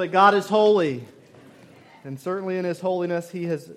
[0.00, 1.04] That God is holy.
[2.04, 3.70] And certainly in his holiness, he has,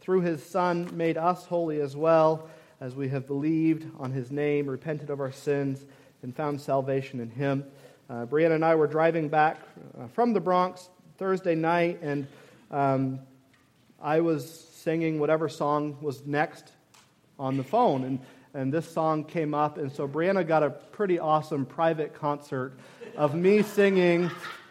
[0.00, 2.48] through his Son, made us holy as well,
[2.80, 5.84] as we have believed on his name, repented of our sins,
[6.22, 7.62] and found salvation in him.
[8.08, 9.58] Uh, Brianna and I were driving back
[10.00, 12.26] uh, from the Bronx Thursday night, and
[12.70, 13.20] um,
[14.00, 16.72] I was singing whatever song was next
[17.38, 18.04] on the phone.
[18.04, 18.20] And,
[18.54, 22.72] and this song came up, and so Brianna got a pretty awesome private concert
[23.14, 24.30] of me singing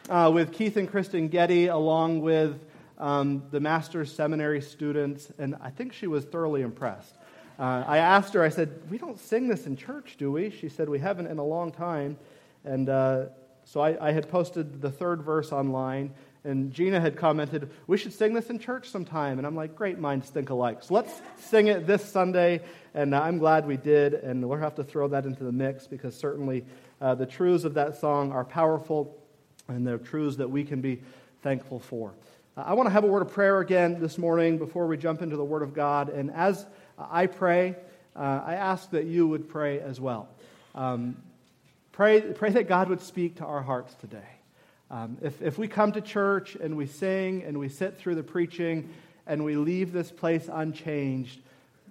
[0.10, 2.60] uh, with Keith and Kristen Getty, along with
[2.98, 7.16] um, the master's seminary students, and I think she was thoroughly impressed.
[7.58, 10.50] Uh, I asked her, I said, We don't sing this in church, do we?
[10.50, 12.18] She said, We haven't in a long time.
[12.64, 13.26] And uh,
[13.64, 16.14] so I, I, had posted the third verse online,
[16.44, 19.38] and Gina had commented, We should sing this in church sometime.
[19.38, 20.84] And I'm like, Great minds think alike.
[20.84, 22.62] So let's sing it this Sunday,
[22.94, 26.16] and I'm glad we did, and we'll have to throw that into the mix because
[26.16, 26.66] certainly
[27.00, 29.18] uh, the truths of that song are powerful
[29.68, 31.02] and they're truths that we can be
[31.42, 32.14] thankful for.
[32.58, 35.22] Uh, I want to have a word of prayer again this morning before we jump
[35.22, 36.10] into the Word of God.
[36.10, 36.66] And as
[36.98, 37.76] I pray,
[38.16, 40.30] uh, I ask that you would pray as well.
[40.74, 41.18] Um,
[41.92, 44.28] pray, pray that God would speak to our hearts today.
[44.90, 48.24] Um, if, if we come to church and we sing and we sit through the
[48.24, 48.90] preaching
[49.28, 51.42] and we leave this place unchanged,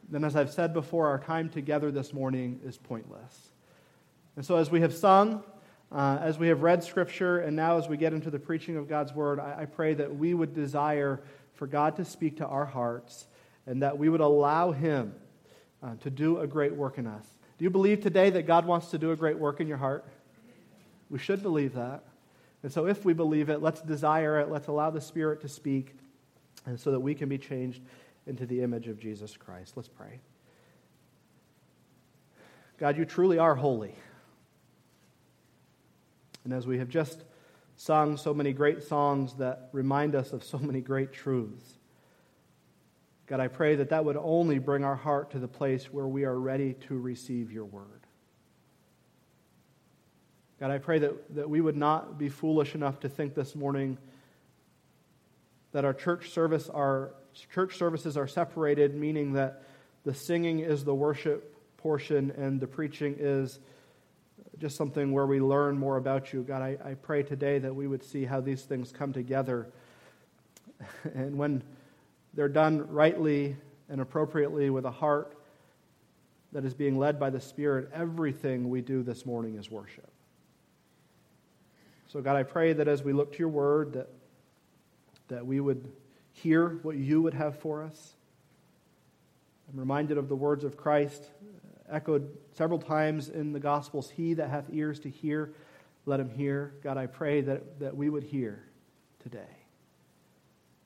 [0.09, 3.51] then as I've said before, our time together this morning is pointless.
[4.37, 5.43] And so as we have sung,
[5.93, 8.89] uh, as we have read Scripture, and now as we get into the preaching of
[8.89, 11.21] God's Word, I, I pray that we would desire
[11.55, 13.27] for God to speak to our hearts
[13.67, 15.15] and that we would allow Him
[15.83, 17.27] uh, to do a great work in us.
[17.59, 20.05] Do you believe today that God wants to do a great work in your heart?
[21.11, 22.03] We should believe that.
[22.63, 24.49] And so, if we believe it, let's desire it.
[24.49, 25.95] Let's allow the Spirit to speak,
[26.67, 27.83] and so that we can be changed
[28.27, 29.75] into the image of Jesus Christ.
[29.77, 30.21] Let's pray.
[32.79, 33.95] God, you truly are holy.
[36.45, 37.25] And as we have just
[37.77, 41.79] sung so many great songs that remind us of so many great truths,
[43.27, 46.25] God, I pray that that would only bring our heart to the place where we
[46.25, 48.07] are ready to receive your word.
[50.61, 53.99] God, I pray that, that we would not be foolish enough to think this morning
[55.73, 57.15] that our church service our
[57.53, 59.65] church services are separated, meaning that
[60.05, 63.59] the singing is the worship portion and the preaching is
[64.59, 66.43] just something where we learn more about you.
[66.43, 69.69] God, I, I pray today that we would see how these things come together.
[71.15, 71.63] And when
[72.35, 73.57] they're done rightly
[73.89, 75.39] and appropriately with a heart
[76.53, 80.11] that is being led by the Spirit, everything we do this morning is worship.
[82.09, 84.09] So, God, I pray that as we look to your word, that,
[85.29, 85.91] that we would
[86.33, 88.15] hear what you would have for us.
[89.73, 91.25] I'm reminded of the words of Christ
[91.91, 95.55] echoed several times in the Gospels He that hath ears to hear,
[96.07, 96.75] let him hear.
[96.83, 98.65] God, I pray that, that we would hear
[99.23, 99.57] today,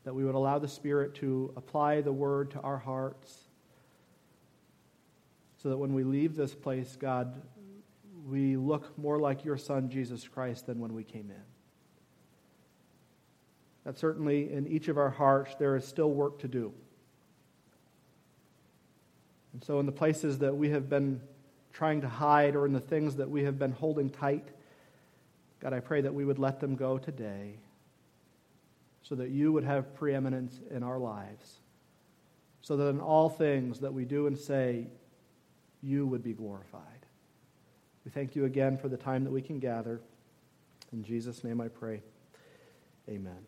[0.05, 3.49] that we would allow the Spirit to apply the word to our hearts,
[5.63, 7.43] so that when we leave this place, God,
[8.27, 11.43] we look more like your Son, Jesus Christ, than when we came in.
[13.85, 16.73] That certainly in each of our hearts, there is still work to do.
[19.53, 21.21] And so, in the places that we have been
[21.73, 24.49] trying to hide or in the things that we have been holding tight,
[25.61, 27.57] God, I pray that we would let them go today
[29.03, 31.61] so that you would have preeminence in our lives,
[32.61, 34.87] so that in all things that we do and say,
[35.83, 36.83] you would be glorified.
[38.05, 40.01] We thank you again for the time that we can gather.
[40.93, 42.03] In Jesus' name I pray.
[43.09, 43.47] Amen.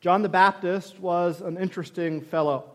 [0.00, 2.73] John the Baptist was an interesting fellow.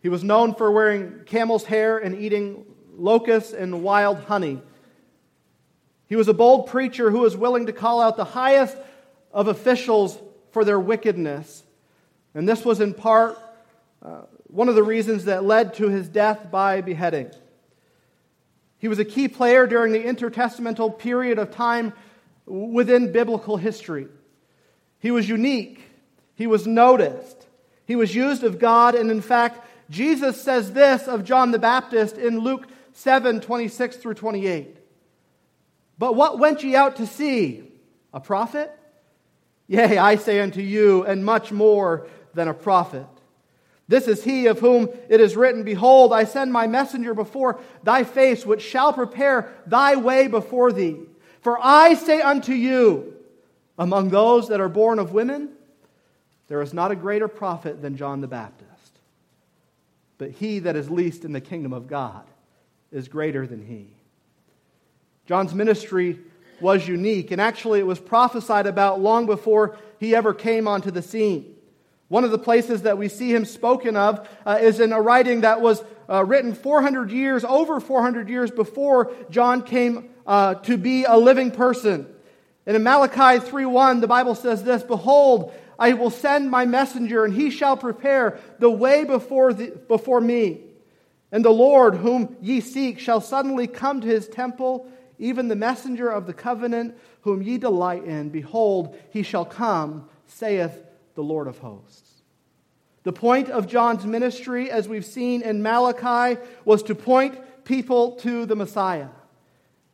[0.00, 2.64] He was known for wearing camel's hair and eating
[2.96, 4.60] locusts and wild honey.
[6.08, 8.76] He was a bold preacher who was willing to call out the highest
[9.32, 10.18] of officials
[10.52, 11.62] for their wickedness.
[12.34, 13.38] And this was in part
[14.02, 17.30] uh, one of the reasons that led to his death by beheading.
[18.78, 21.92] He was a key player during the intertestamental period of time
[22.46, 24.06] within biblical history.
[25.00, 25.82] He was unique.
[26.36, 27.36] He was noticed.
[27.86, 32.18] He was used of God, and in fact, Jesus says this of John the Baptist
[32.18, 34.76] in Luke 7 26 through 28.
[35.98, 37.64] But what went ye out to see?
[38.12, 38.70] A prophet?
[39.66, 43.06] Yea, I say unto you, and much more than a prophet.
[43.86, 48.04] This is he of whom it is written, Behold, I send my messenger before thy
[48.04, 50.96] face, which shall prepare thy way before thee.
[51.40, 53.14] For I say unto you,
[53.78, 55.50] among those that are born of women,
[56.48, 58.67] there is not a greater prophet than John the Baptist
[60.18, 62.24] but he that is least in the kingdom of God
[62.92, 63.88] is greater than he.
[65.26, 66.18] John's ministry
[66.60, 71.02] was unique, and actually it was prophesied about long before he ever came onto the
[71.02, 71.54] scene.
[72.08, 75.42] One of the places that we see him spoken of uh, is in a writing
[75.42, 81.04] that was uh, written 400 years, over 400 years before John came uh, to be
[81.04, 82.06] a living person.
[82.66, 87.32] And in Malachi 3:1, the Bible says this, Behold, I will send my messenger, and
[87.32, 90.62] he shall prepare the way before, the, before me.
[91.30, 96.08] And the Lord, whom ye seek, shall suddenly come to his temple, even the messenger
[96.08, 98.30] of the covenant, whom ye delight in.
[98.30, 100.84] Behold, he shall come, saith
[101.14, 102.22] the Lord of hosts.
[103.04, 108.46] The point of John's ministry, as we've seen in Malachi, was to point people to
[108.46, 109.08] the Messiah.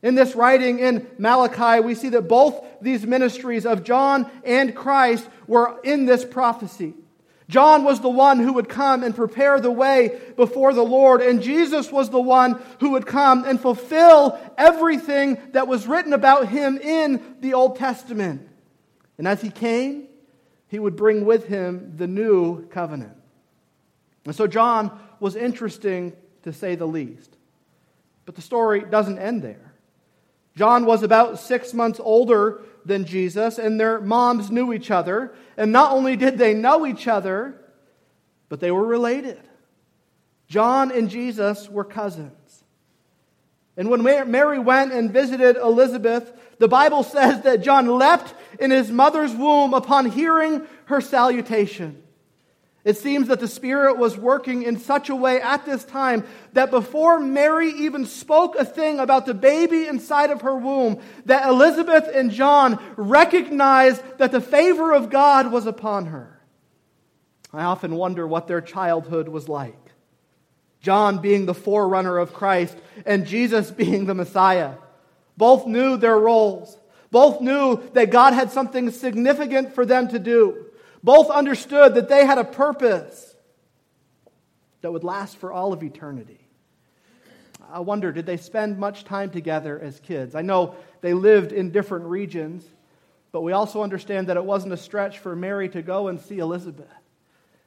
[0.05, 5.27] In this writing in Malachi, we see that both these ministries of John and Christ
[5.47, 6.93] were in this prophecy.
[7.49, 11.43] John was the one who would come and prepare the way before the Lord, and
[11.43, 16.77] Jesus was the one who would come and fulfill everything that was written about him
[16.77, 18.47] in the Old Testament.
[19.17, 20.09] And as he came,
[20.69, 23.17] he would bring with him the new covenant.
[24.27, 26.13] And so John was interesting
[26.43, 27.39] to say the least.
[28.27, 29.64] But the story doesn't end there.
[30.57, 35.35] John was about six months older than Jesus, and their moms knew each other.
[35.57, 37.61] And not only did they know each other,
[38.49, 39.41] but they were related.
[40.47, 42.65] John and Jesus were cousins.
[43.77, 48.91] And when Mary went and visited Elizabeth, the Bible says that John leapt in his
[48.91, 52.04] mother's womb upon hearing her salutation.
[52.85, 56.71] It seems that the Spirit was working in such a way at this time that
[56.71, 62.07] before Mary even spoke a thing about the baby inside of her womb, that Elizabeth
[62.13, 66.39] and John recognized that the favor of God was upon her.
[67.55, 69.79] I often wonder what their childhood was like.
[70.81, 72.77] John being the forerunner of Christ
[73.07, 74.75] and Jesus being the Messiah.
[75.39, 76.77] Both knew their roles.
[77.11, 80.64] Both knew that God had something significant for them to do.
[81.05, 83.37] Both understood that they had a purpose
[84.81, 86.41] that would last for all of eternity.
[87.71, 90.35] I wonder, did they spend much time together as kids?
[90.35, 92.65] I know they lived in different regions,
[93.33, 96.39] but we also understand that it wasn't a stretch for Mary to go and see
[96.39, 96.87] Elizabeth.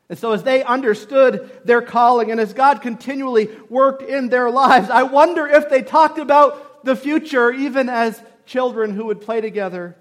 [0.09, 4.89] And so, as they understood their calling and as God continually worked in their lives,
[4.89, 9.95] I wonder if they talked about the future even as children who would play together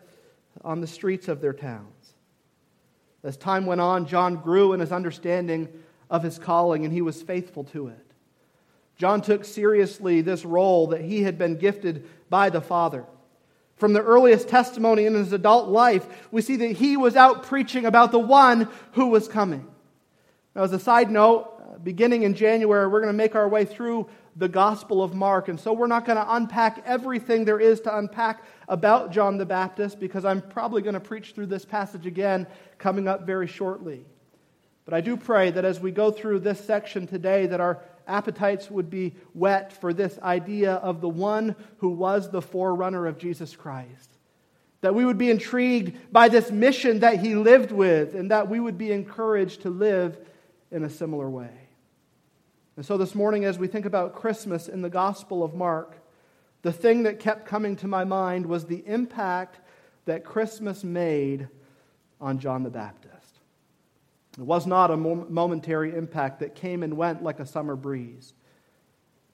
[0.64, 1.95] on the streets of their towns.
[3.26, 5.68] As time went on, John grew in his understanding
[6.08, 8.12] of his calling, and he was faithful to it.
[8.98, 13.04] John took seriously this role that he had been gifted by the Father.
[13.74, 17.84] From the earliest testimony in his adult life, we see that he was out preaching
[17.84, 19.66] about the one who was coming.
[20.54, 23.64] Now, as a side note, uh, beginning in January, we're going to make our way
[23.64, 25.48] through the Gospel of Mark.
[25.48, 29.46] And so we're not going to unpack everything there is to unpack about John the
[29.46, 32.46] Baptist because I'm probably going to preach through this passage again
[32.78, 34.04] coming up very shortly.
[34.84, 38.70] But I do pray that as we go through this section today that our appetites
[38.70, 43.56] would be whet for this idea of the one who was the forerunner of Jesus
[43.56, 44.10] Christ.
[44.82, 48.60] That we would be intrigued by this mission that he lived with and that we
[48.60, 50.18] would be encouraged to live
[50.70, 51.65] in a similar way.
[52.76, 55.96] And so this morning, as we think about Christmas in the Gospel of Mark,
[56.62, 59.60] the thing that kept coming to my mind was the impact
[60.04, 61.48] that Christmas made
[62.20, 63.38] on John the Baptist.
[64.38, 68.34] It was not a momentary impact that came and went like a summer breeze.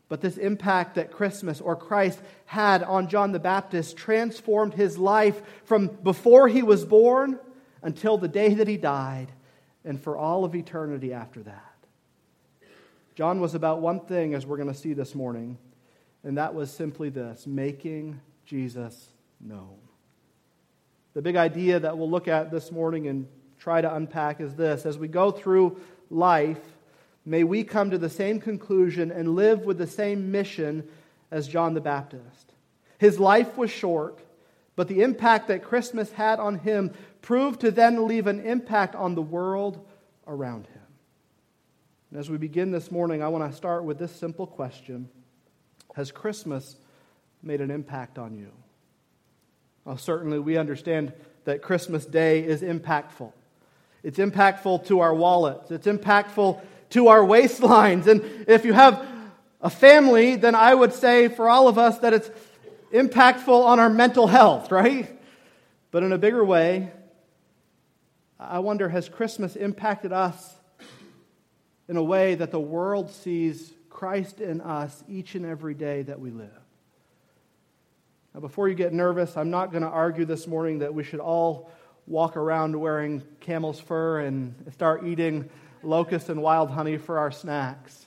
[0.09, 5.43] But this impact that Christmas or Christ had on John the Baptist transformed his life
[5.65, 7.41] from before he was born
[7.83, 9.33] until the day that he died
[9.85, 11.72] and for all of eternity after that.
[13.23, 15.57] John was about one thing, as we're going to see this morning,
[16.25, 19.11] and that was simply this making Jesus
[19.41, 19.79] known.
[21.14, 23.29] The big idea that we'll look at this morning and
[23.61, 26.59] try to unpack is this as we go through life,
[27.25, 30.83] may we come to the same conclusion and live with the same mission
[31.31, 32.52] as John the Baptist.
[32.99, 34.19] His life was short,
[34.75, 39.14] but the impact that Christmas had on him proved to then leave an impact on
[39.14, 39.87] the world
[40.26, 40.82] around him.
[42.12, 45.09] And as we begin this morning, I want to start with this simple question
[45.95, 46.76] Has Christmas
[47.42, 48.50] made an impact on you?
[49.87, 51.14] Well, certainly we understand
[51.45, 53.33] that Christmas Day is impactful.
[54.02, 58.07] It's impactful to our wallets, it's impactful to our waistlines.
[58.07, 59.02] And if you have
[59.62, 62.31] a family, then I would say for all of us that it's
[62.92, 65.19] impactful on our mental health, right?
[65.90, 66.90] But in a bigger way,
[68.38, 70.57] I wonder has Christmas impacted us
[71.89, 76.21] in a way that the world sees Christ in us each and every day that
[76.21, 76.51] we live?
[78.35, 81.21] Now, before you get nervous, I'm not going to argue this morning that we should
[81.21, 81.71] all
[82.07, 85.49] walk around wearing camel's fur and start eating
[85.83, 88.07] locust and wild honey for our snacks.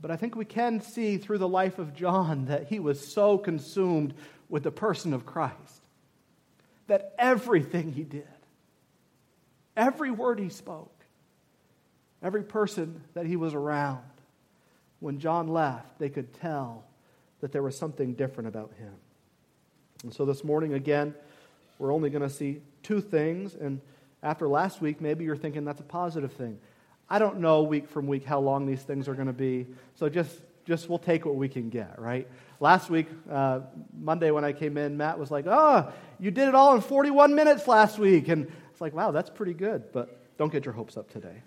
[0.00, 3.38] But I think we can see through the life of John that he was so
[3.38, 4.14] consumed
[4.48, 5.86] with the person of Christ
[6.88, 8.26] that everything he did,
[9.76, 10.91] every word he spoke,
[12.22, 14.00] every person that he was around,
[15.00, 16.84] when John left, they could tell
[17.40, 18.94] that there was something different about him.
[20.04, 21.14] And so this morning, again,
[21.78, 23.54] we're only going to see two things.
[23.54, 23.80] And
[24.22, 26.58] after last week, maybe you're thinking that's a positive thing.
[27.10, 29.66] I don't know week from week how long these things are going to be.
[29.96, 32.28] So just, just we'll take what we can get, right?
[32.60, 33.60] Last week, uh,
[33.98, 37.34] Monday when I came in, Matt was like, oh, you did it all in 41
[37.34, 38.28] minutes last week.
[38.28, 39.92] And it's like, wow, that's pretty good.
[39.92, 41.42] But don't get your hopes up today.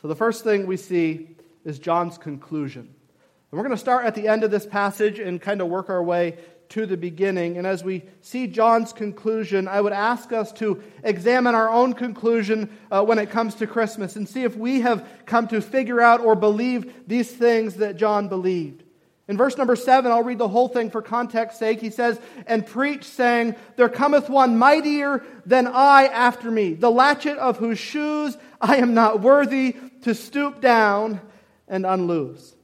[0.00, 1.28] So the first thing we see
[1.64, 2.82] is John's conclusion.
[2.82, 5.90] And we're going to start at the end of this passage and kind of work
[5.90, 6.38] our way
[6.70, 7.56] to the beginning.
[7.56, 12.70] And as we see John's conclusion, I would ask us to examine our own conclusion
[12.90, 16.20] uh, when it comes to Christmas and see if we have come to figure out
[16.20, 18.84] or believe these things that John believed.
[19.28, 21.80] In verse number seven, I'll read the whole thing for context sake.
[21.80, 27.36] He says, And preach, saying, There cometh one mightier than I after me, the latchet
[27.36, 31.20] of whose shoes I am not worthy to stoop down
[31.68, 32.54] and unloose.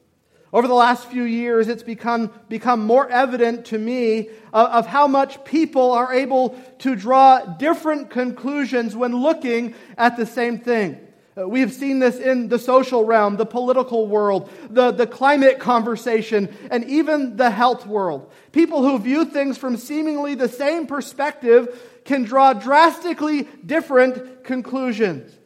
[0.53, 5.09] Over the last few years, it's become, become more evident to me of, of, how
[5.09, 11.01] much people are able to draw different conclusions when looking at the same thing.
[11.37, 15.59] Uh, we have seen this in the social realm, the political world, the, the climate
[15.59, 18.31] conversation, and even the health world.
[18.53, 25.37] People who view things from seemingly the same perspective can draw drastically different conclusions.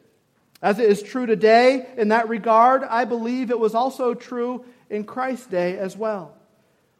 [0.60, 5.04] As it is true today in that regard, I believe it was also true in
[5.04, 6.34] Christ's day as well.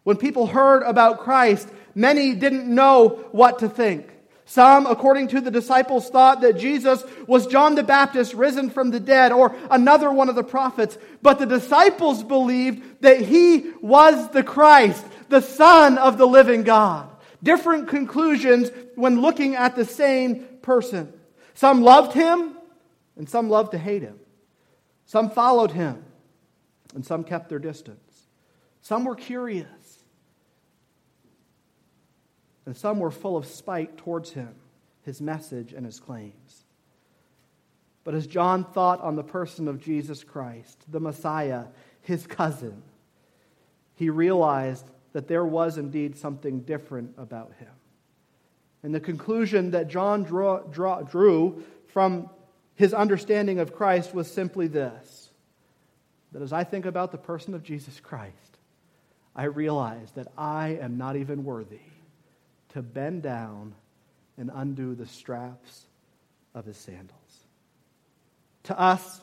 [0.05, 4.09] When people heard about Christ, many didn't know what to think.
[4.45, 9.01] Some, according to the disciples, thought that Jesus was John the Baptist risen from the
[9.01, 10.97] dead or another one of the prophets.
[11.21, 17.11] But the disciples believed that he was the Christ, the Son of the living God.
[17.43, 21.13] Different conclusions when looking at the same person.
[21.53, 22.57] Some loved him
[23.19, 24.19] and some loved to hate him.
[25.05, 26.05] Some followed him
[26.95, 28.27] and some kept their distance.
[28.81, 30.05] Some were curious,
[32.65, 34.55] and some were full of spite towards him,
[35.03, 36.65] his message, and his claims.
[38.05, 41.65] But as John thought on the person of Jesus Christ, the Messiah,
[42.01, 42.83] his cousin,
[43.95, 47.69] he realized that there was indeed something different about him.
[48.83, 50.61] And the conclusion that John draw,
[51.03, 52.31] drew from
[52.79, 55.31] his understanding of Christ was simply this
[56.31, 58.59] that as I think about the person of Jesus Christ,
[59.35, 61.81] I realize that I am not even worthy
[62.75, 63.75] to bend down
[64.37, 65.87] and undo the straps
[66.55, 67.19] of his sandals.
[68.65, 69.23] To us,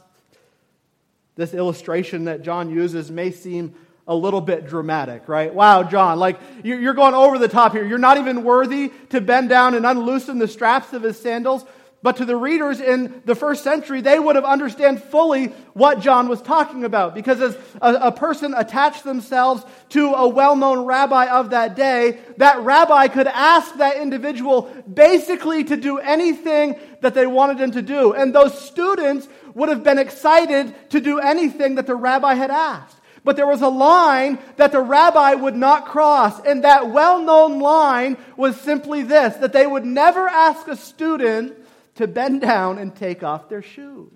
[1.36, 3.76] this illustration that John uses may seem
[4.08, 5.54] a little bit dramatic, right?
[5.54, 7.86] Wow, John, like you're going over the top here.
[7.86, 11.64] You're not even worthy to bend down and unloosen the straps of his sandals.
[12.06, 16.30] But to the readers in the first century, they would have understood fully what John
[16.30, 17.16] was talking about.
[17.16, 22.20] Because as a, a person attached themselves to a well known rabbi of that day,
[22.38, 27.82] that rabbi could ask that individual basically to do anything that they wanted him to
[27.82, 28.14] do.
[28.14, 32.98] And those students would have been excited to do anything that the rabbi had asked.
[33.24, 36.40] But there was a line that the rabbi would not cross.
[36.42, 41.65] And that well known line was simply this that they would never ask a student
[41.96, 44.12] to bend down and take off their shoes.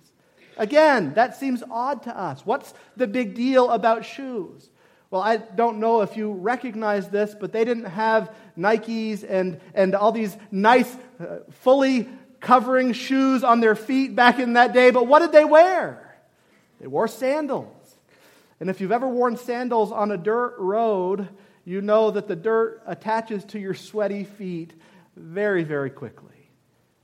[0.58, 2.46] Again, that seems odd to us.
[2.46, 4.70] What's the big deal about shoes?
[5.10, 9.96] Well, I don't know if you recognize this, but they didn't have Nikes and, and
[9.96, 12.08] all these nice, uh, fully
[12.40, 14.92] covering shoes on their feet back in that day.
[14.92, 16.18] But what did they wear?
[16.80, 17.76] They wore sandals.
[18.60, 21.28] And if you've ever worn sandals on a dirt road,
[21.66, 24.74] you know that the dirt attaches to your sweaty feet
[25.16, 26.29] very, very quickly.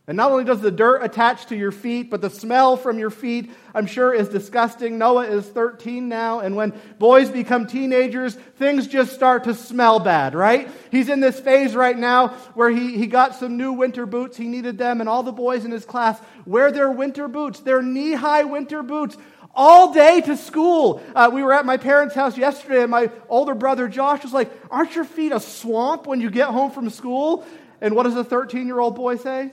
[0.07, 3.09] And not only does the dirt attach to your feet, but the smell from your
[3.09, 4.99] feet, I'm sure, is disgusting.
[4.99, 10.35] Noah is 13 now, and when boys become teenagers, things just start to smell bad,
[10.35, 10.69] right?
[10.91, 14.37] He's in this phase right now where he, he got some new winter boots.
[14.37, 17.81] He needed them, and all the boys in his class wear their winter boots, their
[17.81, 19.17] knee high winter boots,
[19.55, 21.01] all day to school.
[21.15, 24.51] Uh, we were at my parents' house yesterday, and my older brother Josh was like,
[24.69, 27.43] Aren't your feet a swamp when you get home from school?
[27.81, 29.51] And what does a 13 year old boy say?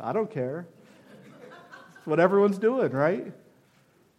[0.00, 0.66] I don't care.
[1.96, 3.32] It's what everyone's doing, right?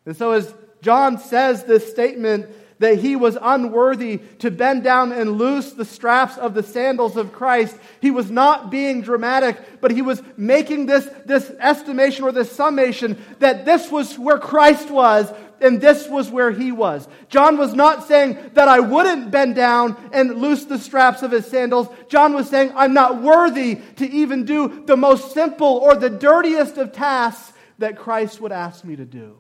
[0.06, 2.48] And so, as John says this statement
[2.80, 7.32] that he was unworthy to bend down and loose the straps of the sandals of
[7.32, 7.78] Christ.
[8.02, 13.18] He was not being dramatic, but he was making this, this estimation or this summation
[13.40, 17.08] that this was where Christ was and this was where he was.
[17.30, 21.46] John was not saying that I wouldn't bend down and loose the straps of his
[21.46, 21.88] sandals.
[22.10, 26.78] John was saying, I'm not worthy to even do the most simple or the dirtiest
[26.78, 29.38] of tasks that Christ would ask me to do.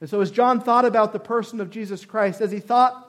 [0.00, 3.02] And so, as John thought about the person of Jesus Christ, as he thought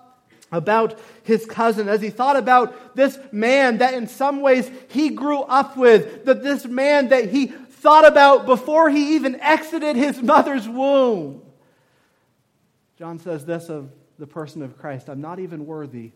[0.52, 5.42] about his cousin, as he thought about this man that in some ways he grew
[5.42, 10.68] up with, that this man that he thought about before he even exited his mother's
[10.68, 11.42] womb,
[12.98, 16.12] John says this of the person of Christ I'm not even worthy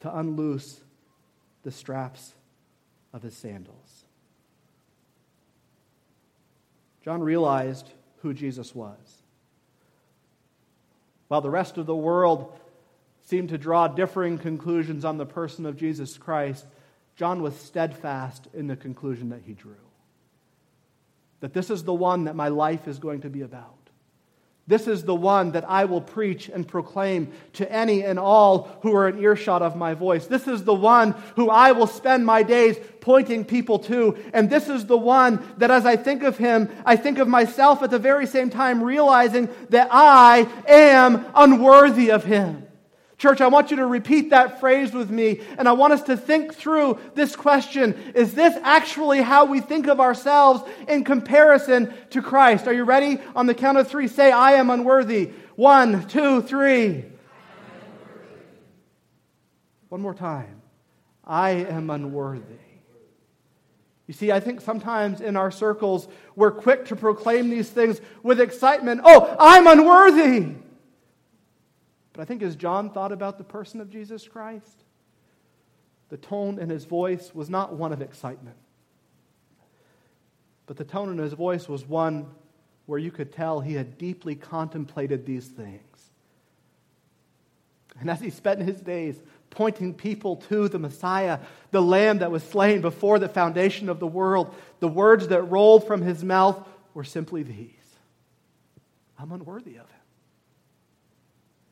[0.00, 0.80] to unloose
[1.62, 2.32] the straps
[3.12, 4.04] of his sandals.
[7.04, 7.88] John realized
[8.22, 8.98] who Jesus was.
[11.28, 12.58] While the rest of the world
[13.22, 16.66] seemed to draw differing conclusions on the person of Jesus Christ,
[17.16, 19.74] John was steadfast in the conclusion that he drew.
[21.40, 23.75] That this is the one that my life is going to be about.
[24.68, 28.96] This is the one that I will preach and proclaim to any and all who
[28.96, 30.26] are in earshot of my voice.
[30.26, 34.18] This is the one who I will spend my days pointing people to.
[34.34, 37.84] And this is the one that as I think of him, I think of myself
[37.84, 42.65] at the very same time, realizing that I am unworthy of him.
[43.18, 46.18] Church, I want you to repeat that phrase with me, and I want us to
[46.18, 52.20] think through this question Is this actually how we think of ourselves in comparison to
[52.20, 52.66] Christ?
[52.66, 53.18] Are you ready?
[53.34, 55.30] On the count of three, say, I am unworthy.
[55.54, 57.04] One, two, three.
[59.88, 60.60] One more time.
[61.24, 62.42] I am unworthy.
[64.06, 66.06] You see, I think sometimes in our circles,
[66.36, 69.00] we're quick to proclaim these things with excitement.
[69.04, 70.54] Oh, I'm unworthy.
[72.16, 74.84] But I think as John thought about the person of Jesus Christ,
[76.08, 78.56] the tone in his voice was not one of excitement.
[80.64, 82.26] But the tone in his voice was one
[82.86, 85.82] where you could tell he had deeply contemplated these things.
[88.00, 92.42] And as he spent his days pointing people to the Messiah, the Lamb that was
[92.42, 97.04] slain before the foundation of the world, the words that rolled from his mouth were
[97.04, 97.72] simply these
[99.18, 99.95] I'm unworthy of it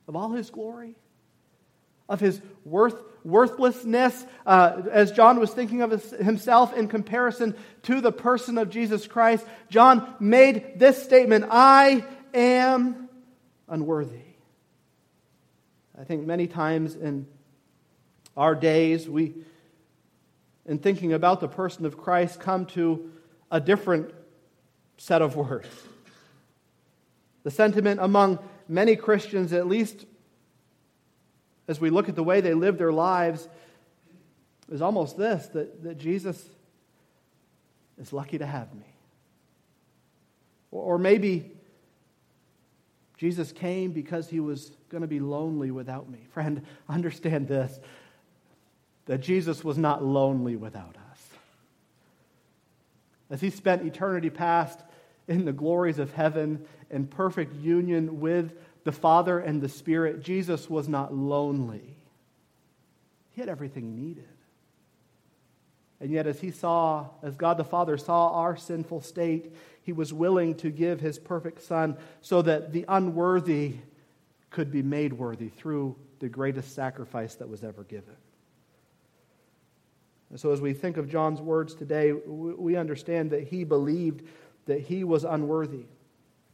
[0.08, 0.96] of all his glory,
[2.08, 8.00] of his worth, worthlessness, uh, as John was thinking of his, himself in comparison to
[8.00, 13.08] the person of Jesus Christ, John made this statement I am
[13.68, 14.20] unworthy.
[15.98, 17.26] I think many times in
[18.36, 19.34] our days, we,
[20.66, 23.12] in thinking about the person of Christ, come to
[23.50, 24.12] a different
[24.96, 25.68] set of words.
[27.44, 30.06] The sentiment among many Christians, at least
[31.66, 33.48] as we look at the way they live their lives,
[34.70, 36.42] is almost this that, that Jesus
[37.98, 38.86] is lucky to have me.
[40.70, 41.52] Or, or maybe
[43.16, 46.18] Jesus came because he was going to be lonely without me.
[46.32, 47.78] Friend, understand this
[49.06, 51.28] that Jesus was not lonely without us.
[53.30, 54.80] As he spent eternity past
[55.28, 58.52] in the glories of heaven in perfect union with
[58.84, 61.96] the Father and the Spirit, Jesus was not lonely.
[63.32, 64.28] He had everything needed.
[66.00, 70.12] And yet, as he saw, as God the Father saw our sinful state, he was
[70.12, 73.76] willing to give his perfect Son so that the unworthy
[74.50, 78.14] could be made worthy through the greatest sacrifice that was ever given.
[80.30, 84.26] And so, as we think of John's words today, we understand that he believed
[84.66, 85.86] that he was unworthy.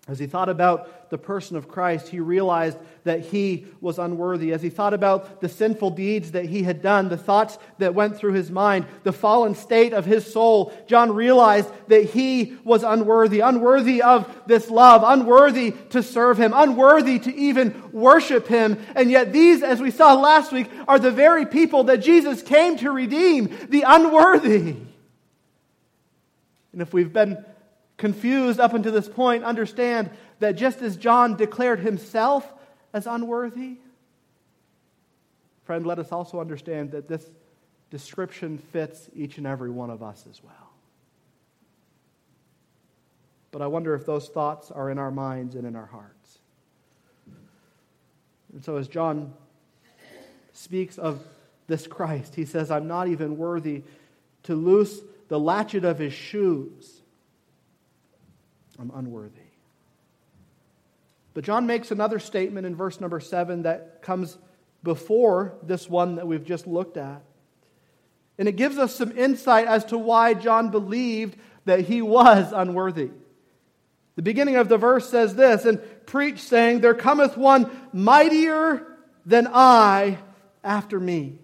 [0.08, 4.52] As he thought about the person of Christ, he realized that he was unworthy.
[4.52, 8.16] As he thought about the sinful deeds that he had done, the thoughts that went
[8.16, 13.40] through his mind, the fallen state of his soul, John realized that he was unworthy,
[13.40, 18.84] unworthy of this love, unworthy to serve him, unworthy to even worship him.
[18.96, 22.78] And yet, these, as we saw last week, are the very people that Jesus came
[22.78, 24.76] to redeem, the unworthy.
[26.72, 27.44] And if we've been
[28.00, 30.08] confused up until this point understand
[30.38, 32.50] that just as John declared himself
[32.94, 33.76] as unworthy,
[35.64, 37.30] friend, let us also understand that this
[37.90, 40.72] description fits each and every one of us as well.
[43.52, 46.38] But I wonder if those thoughts are in our minds and in our hearts.
[48.54, 49.34] And so, as John
[50.54, 51.20] speaks of
[51.66, 53.82] this Christ, he says, I'm not even worthy
[54.44, 56.99] to loose the latchet of his shoes
[58.80, 59.40] I'm unworthy.
[61.34, 64.38] But John makes another statement in verse number 7 that comes
[64.82, 67.22] before this one that we've just looked at.
[68.38, 73.10] And it gives us some insight as to why John believed that he was unworthy.
[74.16, 78.86] The beginning of the verse says this and preach, saying, There cometh one mightier
[79.26, 80.18] than I
[80.64, 81.38] after me.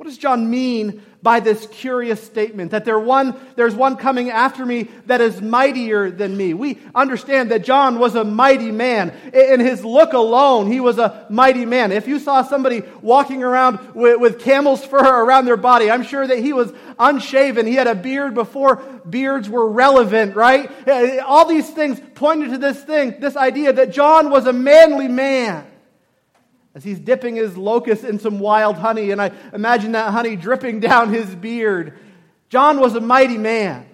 [0.00, 4.64] What does John mean by this curious statement that there one, there's one coming after
[4.64, 6.54] me that is mightier than me?
[6.54, 9.12] We understand that John was a mighty man.
[9.34, 11.92] In his look alone, he was a mighty man.
[11.92, 16.26] If you saw somebody walking around with, with camel's fur around their body, I'm sure
[16.26, 17.66] that he was unshaven.
[17.66, 20.70] He had a beard before beards were relevant, right?
[20.86, 24.52] Eh, eh, all these things pointed to this thing, this idea that John was a
[24.54, 25.69] manly man
[26.74, 30.80] as he's dipping his locust in some wild honey, and I imagine that honey dripping
[30.80, 31.98] down his beard.
[32.48, 33.86] John was a mighty man.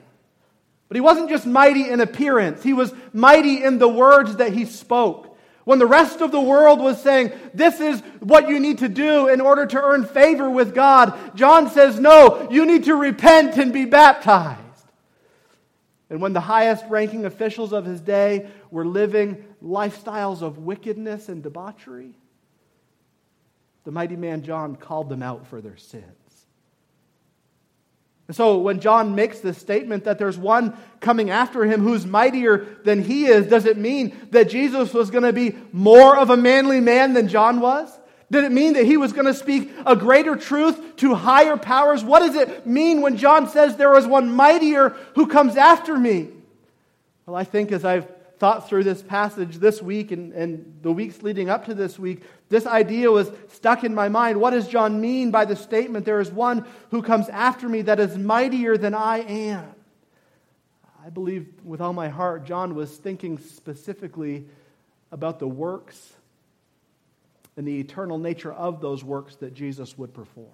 [0.88, 4.64] But he wasn't just mighty in appearance, he was mighty in the words that he
[4.64, 5.36] spoke.
[5.64, 9.26] When the rest of the world was saying, This is what you need to do
[9.26, 13.72] in order to earn favor with God, John says, No, you need to repent and
[13.72, 14.60] be baptized.
[16.08, 21.42] And when the highest ranking officials of his day were living lifestyles of wickedness and
[21.42, 22.14] debauchery,
[23.86, 26.04] the mighty man John called them out for their sins.
[28.26, 32.66] And so when John makes this statement that there's one coming after him who's mightier
[32.82, 36.36] than he is, does it mean that Jesus was going to be more of a
[36.36, 37.96] manly man than John was?
[38.28, 42.02] Did it mean that he was going to speak a greater truth to higher powers?
[42.02, 46.30] What does it mean when John says there is one mightier who comes after me?
[47.24, 51.22] Well, I think as I've thought through this passage this week and, and the weeks
[51.22, 54.40] leading up to this week, this idea was stuck in my mind.
[54.40, 57.98] What does John mean by the statement, There is one who comes after me that
[57.98, 59.74] is mightier than I am?
[61.04, 64.46] I believe with all my heart, John was thinking specifically
[65.12, 66.12] about the works
[67.56, 70.50] and the eternal nature of those works that Jesus would perform.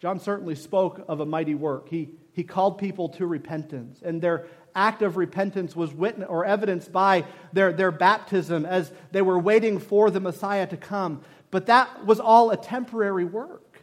[0.00, 1.88] John certainly spoke of a mighty work.
[1.88, 6.92] He, he called people to repentance, and their act of repentance was witness, or evidenced
[6.92, 11.22] by their, their baptism as they were waiting for the Messiah to come.
[11.50, 13.82] But that was all a temporary work.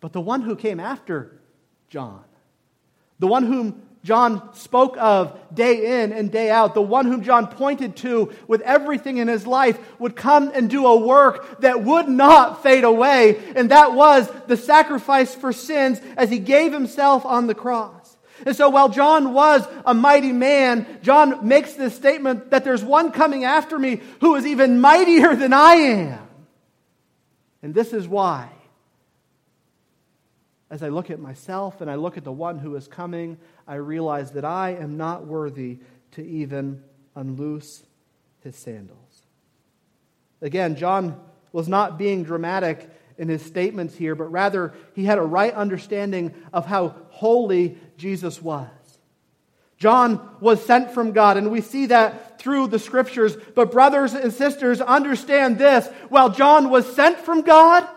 [0.00, 1.40] But the one who came after
[1.88, 2.24] John,
[3.18, 7.46] the one whom John spoke of day in and day out, the one whom John
[7.46, 12.08] pointed to with everything in his life, would come and do a work that would
[12.08, 17.46] not fade away, and that was the sacrifice for sins as he gave himself on
[17.46, 18.01] the cross.
[18.44, 23.12] And so while John was a mighty man, John makes this statement that there's one
[23.12, 26.28] coming after me who is even mightier than I am.
[27.62, 28.50] And this is why.
[30.70, 33.74] As I look at myself and I look at the one who is coming, I
[33.74, 35.78] realize that I am not worthy
[36.12, 36.82] to even
[37.14, 37.84] unloose
[38.40, 39.22] his sandals.
[40.40, 41.20] Again, John
[41.52, 46.34] was not being dramatic in his statements here, but rather he had a right understanding
[46.52, 48.68] of how holy Jesus was.
[49.76, 53.36] John was sent from God, and we see that through the scriptures.
[53.54, 57.88] But, brothers and sisters, understand this while John was sent from God,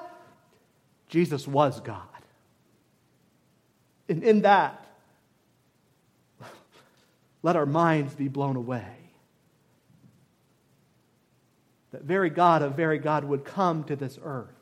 [1.09, 2.01] Jesus was God.
[4.09, 4.83] And in that,
[7.43, 8.87] let our minds be blown away.
[11.91, 14.54] That very God of very God would come to this earth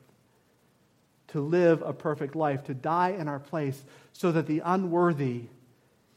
[1.34, 5.46] to live a perfect life, to die in our place, so that the unworthy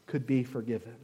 [0.05, 0.95] could be forgiven.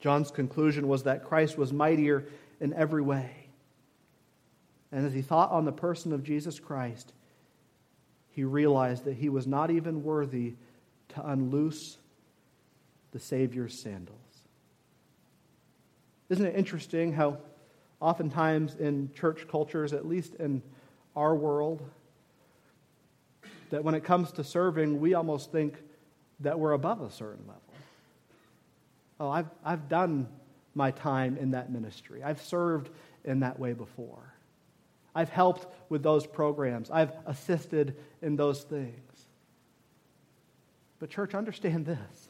[0.00, 2.24] John's conclusion was that Christ was mightier
[2.60, 3.30] in every way.
[4.90, 7.12] And as he thought on the person of Jesus Christ,
[8.30, 10.54] he realized that he was not even worthy
[11.10, 11.98] to unloose
[13.12, 14.18] the Savior's sandals.
[16.30, 17.36] Isn't it interesting how
[18.00, 20.62] oftentimes in church cultures, at least in
[21.14, 21.82] our world,
[23.74, 25.74] that when it comes to serving, we almost think
[26.38, 27.60] that we're above a certain level.
[29.18, 30.28] Oh, I've, I've done
[30.76, 32.88] my time in that ministry, I've served
[33.24, 34.32] in that way before.
[35.12, 36.88] I've helped with those programs.
[36.88, 39.26] I've assisted in those things.
[41.00, 42.28] But, church, understand this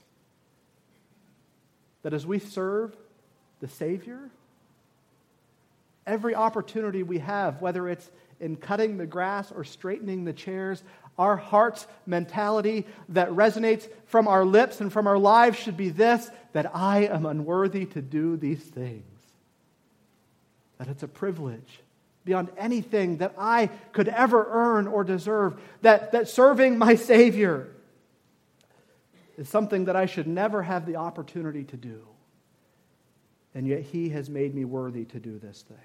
[2.05, 2.97] that as we serve
[3.61, 4.31] the Savior,
[6.07, 10.83] every opportunity we have, whether it's in cutting the grass or straightening the chairs,
[11.19, 16.31] our heart's mentality that resonates from our lips and from our lives should be this
[16.53, 19.05] that I am unworthy to do these things.
[20.79, 21.81] That it's a privilege
[22.25, 25.61] beyond anything that I could ever earn or deserve.
[25.83, 27.69] That, that serving my Savior
[29.37, 32.07] is something that I should never have the opportunity to do.
[33.55, 35.77] and yet he has made me worthy to do this thing.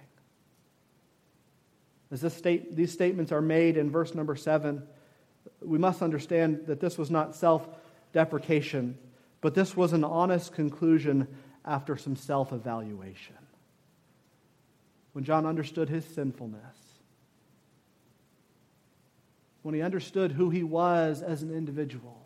[2.11, 4.81] As state, these statements are made in verse number seven,
[5.61, 7.67] we must understand that this was not self
[8.13, 8.97] deprecation,
[9.41, 11.27] but this was an honest conclusion
[11.65, 13.35] after some self evaluation.
[15.13, 16.77] When John understood his sinfulness,
[19.61, 22.25] when he understood who he was as an individual,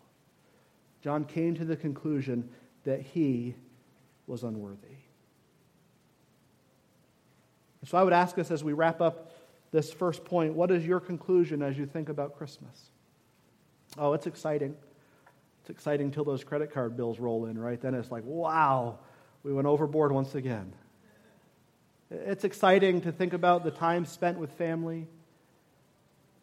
[1.02, 2.48] John came to the conclusion
[2.84, 3.54] that he
[4.26, 4.96] was unworthy.
[7.84, 9.32] So I would ask us as we wrap up
[9.70, 12.90] this first point what is your conclusion as you think about Christmas?
[13.98, 14.76] Oh, it's exciting.
[15.60, 17.80] It's exciting till those credit card bills roll in, right?
[17.80, 18.98] Then it's like, wow,
[19.42, 20.72] we went overboard once again.
[22.10, 25.06] It's exciting to think about the time spent with family.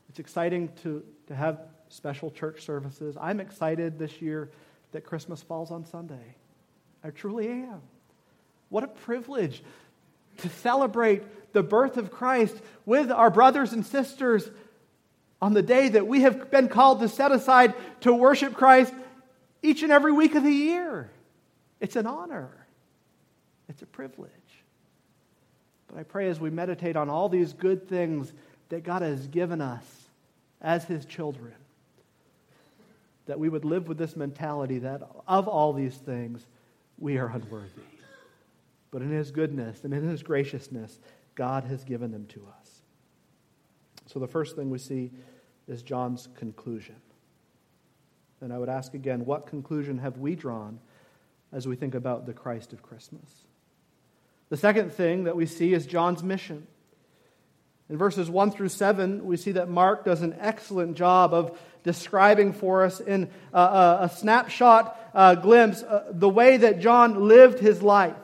[0.10, 1.60] It's exciting to, to have
[1.90, 3.16] special church services.
[3.20, 4.50] I'm excited this year
[4.92, 6.36] that Christmas falls on Sunday.
[7.04, 7.82] I truly am.
[8.70, 9.64] What a privilege
[10.38, 14.50] to celebrate the birth of Christ with our brothers and sisters
[15.42, 18.94] on the day that we have been called to set aside to worship Christ
[19.64, 21.10] each and every week of the year.
[21.80, 22.50] It's an honor,
[23.68, 24.32] it's a privilege.
[25.88, 28.32] But I pray as we meditate on all these good things
[28.70, 29.84] that God has given us
[30.62, 31.54] as His children,
[33.26, 36.46] that we would live with this mentality that of all these things,
[36.98, 37.82] we are unworthy.
[38.92, 41.00] But in His goodness and in His graciousness,
[41.36, 42.61] God has given them to us.
[44.12, 45.12] So the first thing we see
[45.68, 46.96] is John's conclusion.
[48.42, 50.80] And I would ask again, what conclusion have we drawn
[51.54, 53.46] as we think about the Christ of Christmas?
[54.50, 56.68] The second thing that we see is John's mission.
[57.90, 62.52] In verses 1 through 7, we see that Mark does an excellent job of describing
[62.52, 67.60] for us in a, a, a snapshot uh, glimpse uh, the way that John lived
[67.60, 68.16] his life.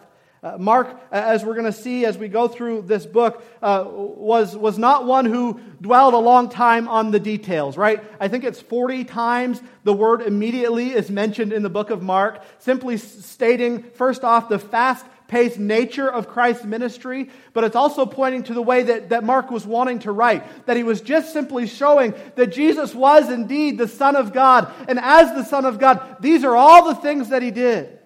[0.47, 4.55] Uh, Mark, as we're going to see as we go through this book, uh, was,
[4.55, 8.01] was not one who dwelled a long time on the details, right?
[8.17, 12.41] I think it's 40 times the word immediately is mentioned in the book of Mark,
[12.59, 18.43] simply stating, first off, the fast paced nature of Christ's ministry, but it's also pointing
[18.43, 21.67] to the way that, that Mark was wanting to write, that he was just simply
[21.67, 24.71] showing that Jesus was indeed the Son of God.
[24.87, 27.96] And as the Son of God, these are all the things that he did.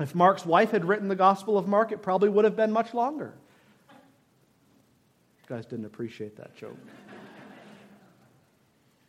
[0.00, 2.94] If Mark's wife had written the Gospel of Mark, it probably would have been much
[2.94, 3.34] longer.
[3.90, 6.78] You guys didn't appreciate that joke.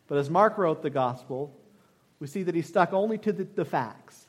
[0.07, 1.55] but as Mark wrote the Gospel,
[2.19, 4.27] we see that he stuck only to the, the facts.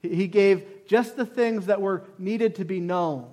[0.00, 3.28] He, he gave just the things that were needed to be known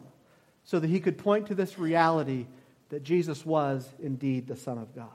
[0.63, 2.47] so that he could point to this reality
[2.89, 5.09] that Jesus was indeed the Son of God.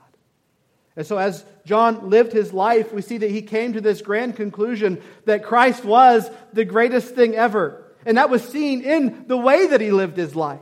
[0.95, 4.35] And so, as John lived his life, we see that he came to this grand
[4.35, 7.83] conclusion that Christ was the greatest thing ever.
[8.05, 10.59] And that was seen in the way that he lived his life.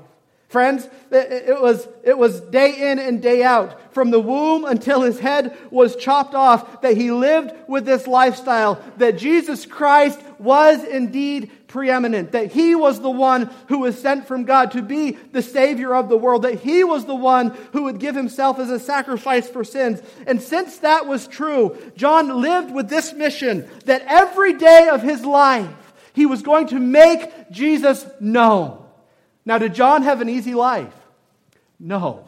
[0.49, 5.19] Friends, it was, it was day in and day out, from the womb until his
[5.19, 11.51] head was chopped off, that he lived with this lifestyle, that Jesus Christ was indeed
[11.69, 15.95] preeminent, that he was the one who was sent from God to be the Savior
[15.95, 19.47] of the world, that he was the one who would give himself as a sacrifice
[19.47, 20.01] for sins.
[20.27, 25.23] And since that was true, John lived with this mission that every day of his
[25.23, 28.83] life, he was going to make Jesus known.
[29.45, 30.93] Now, did John have an easy life?
[31.79, 32.27] No.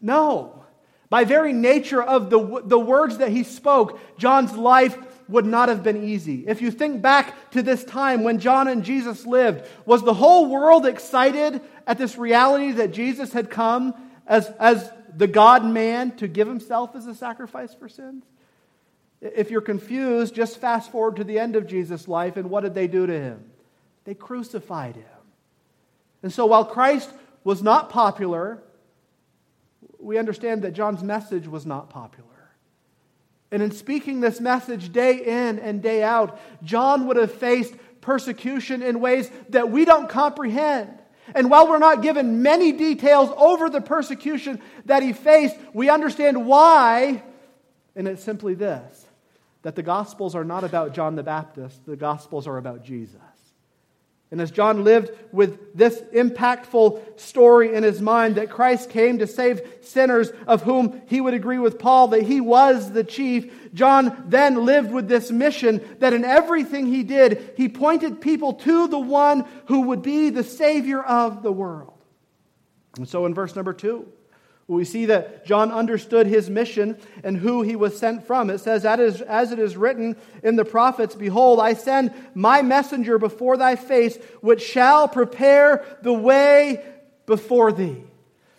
[0.00, 0.64] No.
[1.10, 4.96] By very nature of the, the words that he spoke, John's life
[5.28, 6.44] would not have been easy.
[6.46, 10.46] If you think back to this time when John and Jesus lived, was the whole
[10.46, 13.94] world excited at this reality that Jesus had come
[14.26, 18.24] as, as the God man to give himself as a sacrifice for sins?
[19.20, 22.74] If you're confused, just fast forward to the end of Jesus' life, and what did
[22.74, 23.50] they do to him?
[24.04, 25.04] They crucified him.
[26.22, 27.10] And so while Christ
[27.42, 28.62] was not popular,
[29.98, 32.28] we understand that John's message was not popular.
[33.54, 38.82] And in speaking this message day in and day out, John would have faced persecution
[38.82, 40.98] in ways that we don't comprehend.
[41.36, 46.46] And while we're not given many details over the persecution that he faced, we understand
[46.46, 47.22] why.
[47.94, 49.06] And it's simply this
[49.62, 53.20] that the Gospels are not about John the Baptist, the Gospels are about Jesus.
[54.34, 59.28] And as John lived with this impactful story in his mind that Christ came to
[59.28, 64.24] save sinners, of whom he would agree with Paul that he was the chief, John
[64.26, 68.98] then lived with this mission that in everything he did, he pointed people to the
[68.98, 71.96] one who would be the Savior of the world.
[72.96, 74.08] And so in verse number two,
[74.66, 78.48] We see that John understood his mission and who he was sent from.
[78.48, 83.56] It says, As it is written in the prophets, Behold, I send my messenger before
[83.58, 86.82] thy face, which shall prepare the way
[87.26, 88.04] before thee.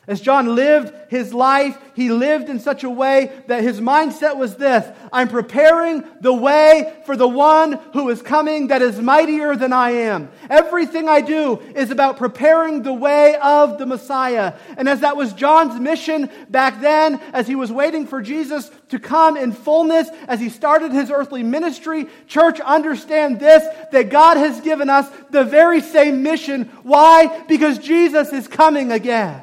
[0.08, 4.56] As John lived his life, he lived in such a way that his mindset was
[4.56, 9.74] this I'm preparing the way for the one who is coming that is mightier than
[9.74, 10.30] I am.
[10.48, 14.54] Everything I do is about preparing the way of the Messiah.
[14.78, 19.00] And as that was John's mission back then, as he was waiting for Jesus to
[19.00, 24.62] come in fullness, as he started his earthly ministry, church, understand this that God has
[24.62, 26.66] given us the very same mission.
[26.84, 27.44] Why?
[27.48, 29.42] Because Jesus is coming again.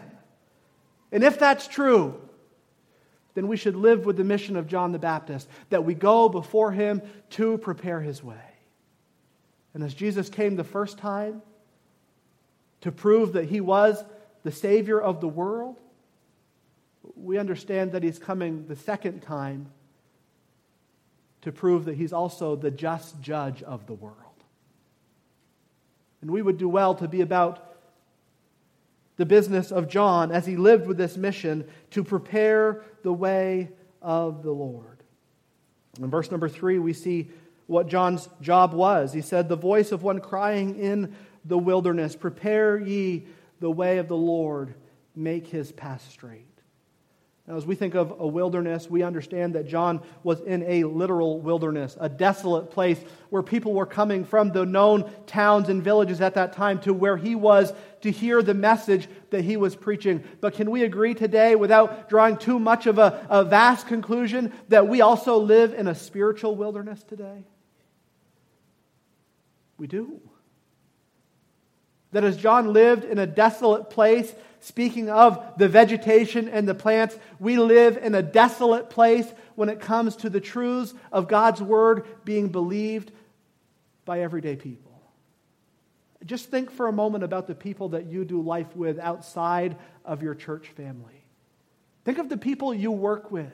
[1.12, 2.18] And if that's true,
[3.34, 6.72] then we should live with the mission of John the Baptist that we go before
[6.72, 8.36] him to prepare his way.
[9.74, 11.42] And as Jesus came the first time
[12.80, 14.02] to prove that he was
[14.42, 15.78] the Savior of the world,
[17.16, 19.70] we understand that he's coming the second time
[21.42, 24.16] to prove that he's also the just judge of the world.
[26.20, 27.71] And we would do well to be about
[29.22, 33.70] the business of John as he lived with this mission to prepare the way
[34.02, 35.04] of the Lord.
[36.00, 37.30] In verse number three, we see
[37.68, 39.12] what John's job was.
[39.12, 43.28] He said, The voice of one crying in the wilderness, Prepare ye
[43.60, 44.74] the way of the Lord,
[45.14, 46.51] make his path straight.
[47.46, 51.40] Now, as we think of a wilderness, we understand that John was in a literal
[51.40, 53.00] wilderness, a desolate place
[53.30, 57.16] where people were coming from the known towns and villages at that time to where
[57.16, 60.22] he was to hear the message that he was preaching.
[60.40, 64.86] But can we agree today, without drawing too much of a, a vast conclusion, that
[64.86, 67.44] we also live in a spiritual wilderness today?
[69.78, 70.20] We do.
[72.12, 77.18] That as John lived in a desolate place, speaking of the vegetation and the plants,
[77.38, 82.06] we live in a desolate place when it comes to the truths of God's word
[82.24, 83.12] being believed
[84.04, 84.92] by everyday people.
[86.24, 90.22] Just think for a moment about the people that you do life with outside of
[90.22, 91.24] your church family.
[92.04, 93.52] Think of the people you work with.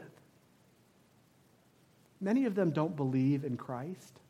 [2.21, 4.21] Many of them don't believe in Christ.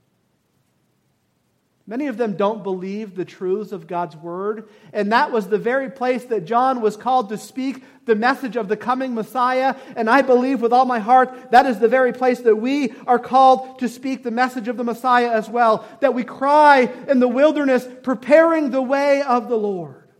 [1.88, 4.68] Many of them don't believe the truths of God's word.
[4.92, 8.68] And that was the very place that John was called to speak the message of
[8.68, 9.74] the coming Messiah.
[9.96, 13.18] And I believe with all my heart that is the very place that we are
[13.18, 15.88] called to speak the message of the Messiah as well.
[16.00, 20.10] That we cry in the wilderness, preparing the way of the Lord.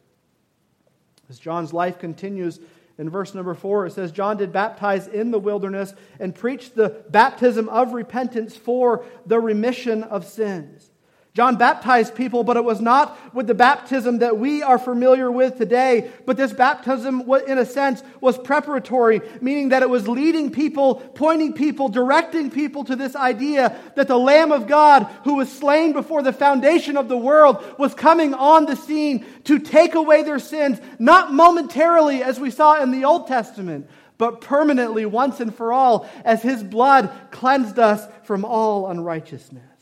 [1.29, 2.61] As John's life continues,
[2.97, 7.05] in verse number four, it says, John did baptize in the wilderness and preached the
[7.11, 10.91] baptism of repentance for the remission of sins.
[11.39, 15.57] John baptized people, but it was not with the baptism that we are familiar with
[15.57, 16.11] today.
[16.27, 21.53] But this baptism, in a sense, was preparatory, meaning that it was leading people, pointing
[21.53, 26.25] people, directing people to this idea that the Lamb of God, who was slain before
[26.25, 30.81] the foundation of the world, was coming on the scene to take away their sins,
[30.99, 36.09] not momentarily, as we saw in the Old Testament, but permanently, once and for all,
[36.25, 39.78] as his blood cleansed us from all unrighteousness.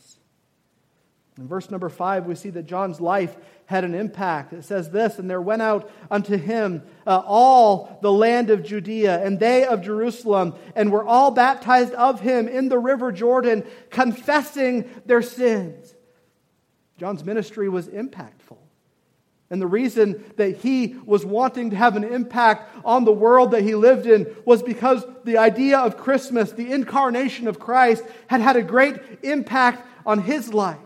[1.37, 4.53] In verse number five, we see that John's life had an impact.
[4.53, 9.23] It says this, and there went out unto him uh, all the land of Judea,
[9.23, 14.89] and they of Jerusalem, and were all baptized of him in the river Jordan, confessing
[15.05, 15.93] their sins.
[16.97, 18.57] John's ministry was impactful.
[19.49, 23.63] And the reason that he was wanting to have an impact on the world that
[23.63, 28.55] he lived in was because the idea of Christmas, the incarnation of Christ, had had
[28.57, 30.79] a great impact on his life.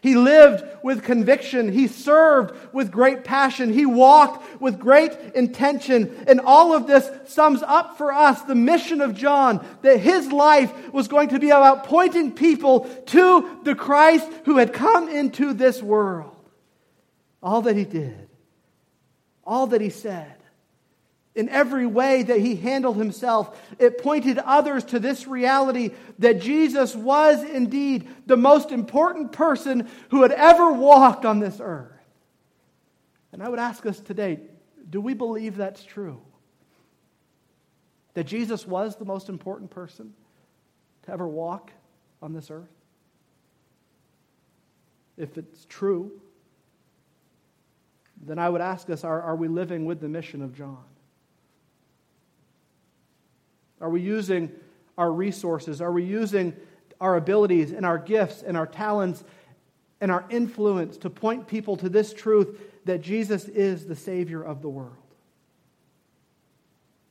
[0.00, 1.72] He lived with conviction.
[1.72, 3.72] He served with great passion.
[3.72, 6.24] He walked with great intention.
[6.28, 10.92] And all of this sums up for us the mission of John that his life
[10.92, 15.82] was going to be about pointing people to the Christ who had come into this
[15.82, 16.34] world.
[17.42, 18.28] All that he did,
[19.44, 20.37] all that he said,
[21.38, 23.56] in every way that he handled himself.
[23.78, 30.22] It pointed others to this reality that Jesus was indeed the most important person who
[30.22, 31.92] had ever walked on this earth.
[33.32, 34.40] And I would ask us today
[34.90, 36.20] do we believe that's true?
[38.14, 40.14] That Jesus was the most important person
[41.04, 41.70] to ever walk
[42.20, 42.66] on this earth?
[45.16, 46.20] If it's true,
[48.20, 50.82] then I would ask us are, are we living with the mission of John?
[53.80, 54.50] Are we using
[54.96, 55.80] our resources?
[55.80, 56.54] Are we using
[57.00, 59.22] our abilities and our gifts and our talents
[60.00, 64.62] and our influence to point people to this truth that Jesus is the Savior of
[64.62, 64.94] the world?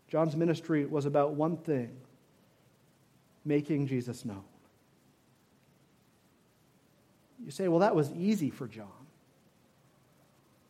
[0.07, 1.91] John's ministry was about one thing
[3.43, 4.43] making Jesus known.
[7.43, 8.88] You say, well, that was easy for John.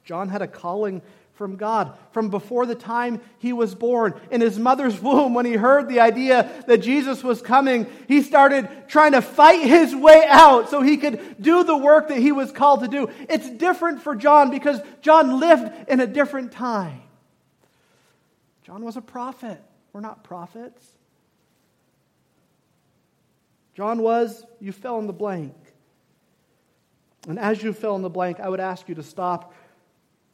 [0.04, 1.02] John had a calling
[1.38, 4.20] from God from before the time he was born.
[4.32, 8.68] In his mother's womb, when he heard the idea that Jesus was coming, he started
[8.88, 12.52] trying to fight his way out so he could do the work that he was
[12.52, 13.10] called to do.
[13.30, 17.02] It's different for John because John lived in a different time.
[18.64, 19.62] John was a prophet.
[19.94, 20.86] We're not prophets.
[23.76, 25.54] John was, you fill in the blank.
[27.28, 29.54] And as you fill in the blank, I would ask you to stop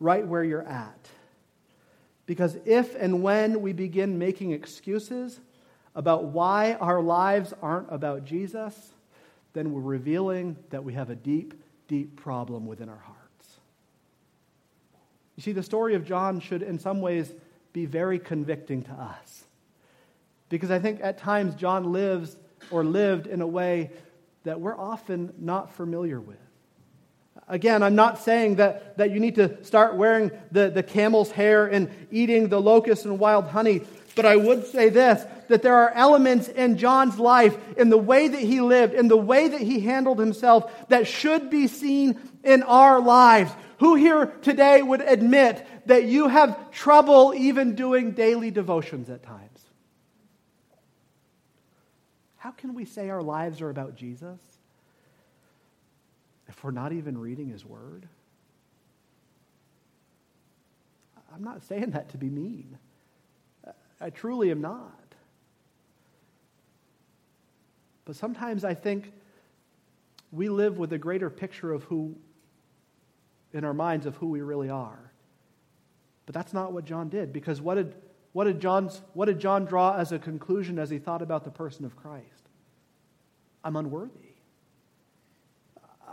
[0.03, 1.07] right where you're at.
[2.25, 5.39] Because if and when we begin making excuses
[5.95, 8.75] about why our lives aren't about Jesus,
[9.53, 11.53] then we're revealing that we have a deep,
[11.87, 13.19] deep problem within our hearts.
[15.35, 17.31] You see, the story of John should, in some ways,
[17.71, 19.45] be very convicting to us.
[20.49, 22.35] Because I think at times John lives
[22.71, 23.91] or lived in a way
[24.43, 26.37] that we're often not familiar with.
[27.47, 31.67] Again, I'm not saying that, that you need to start wearing the, the camel's hair
[31.67, 33.81] and eating the locust and wild honey,
[34.15, 38.27] but I would say this that there are elements in John's life, in the way
[38.27, 42.63] that he lived, in the way that he handled himself, that should be seen in
[42.63, 43.51] our lives.
[43.79, 49.59] Who here today would admit that you have trouble even doing daily devotions at times?
[52.37, 54.39] How can we say our lives are about Jesus?
[56.63, 58.07] We're not even reading His Word?
[61.33, 62.77] I'm not saying that to be mean.
[63.99, 64.91] I truly am not.
[68.05, 69.11] But sometimes I think
[70.31, 72.15] we live with a greater picture of who,
[73.53, 75.11] in our minds, of who we really are.
[76.25, 77.95] But that's not what John did, because what did,
[78.33, 81.51] what did, John's, what did John draw as a conclusion as he thought about the
[81.51, 82.49] person of Christ?
[83.63, 84.22] I'm unworthy.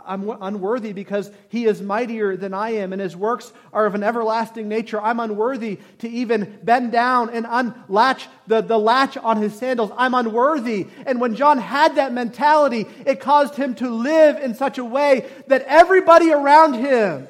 [0.05, 4.03] I'm unworthy because he is mightier than I am, and his works are of an
[4.03, 5.01] everlasting nature.
[5.01, 9.91] I'm unworthy to even bend down and unlatch the, the latch on his sandals.
[9.97, 10.87] I'm unworthy.
[11.05, 15.29] And when John had that mentality, it caused him to live in such a way
[15.47, 17.27] that everybody around him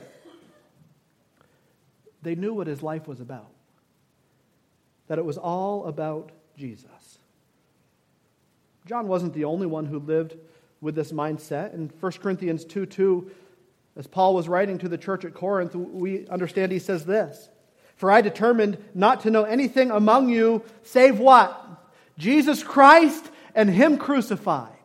[2.22, 3.50] they knew what his life was about.
[5.08, 7.20] That it was all about Jesus.
[8.86, 10.36] John wasn't the only one who lived
[10.82, 11.74] with this mindset.
[11.74, 13.32] In 1 Corinthians 2 2,
[13.96, 17.50] as Paul was writing to the church at Corinth, we understand he says this
[17.96, 21.68] For I determined not to know anything among you save what?
[22.18, 24.81] Jesus Christ and Him crucified.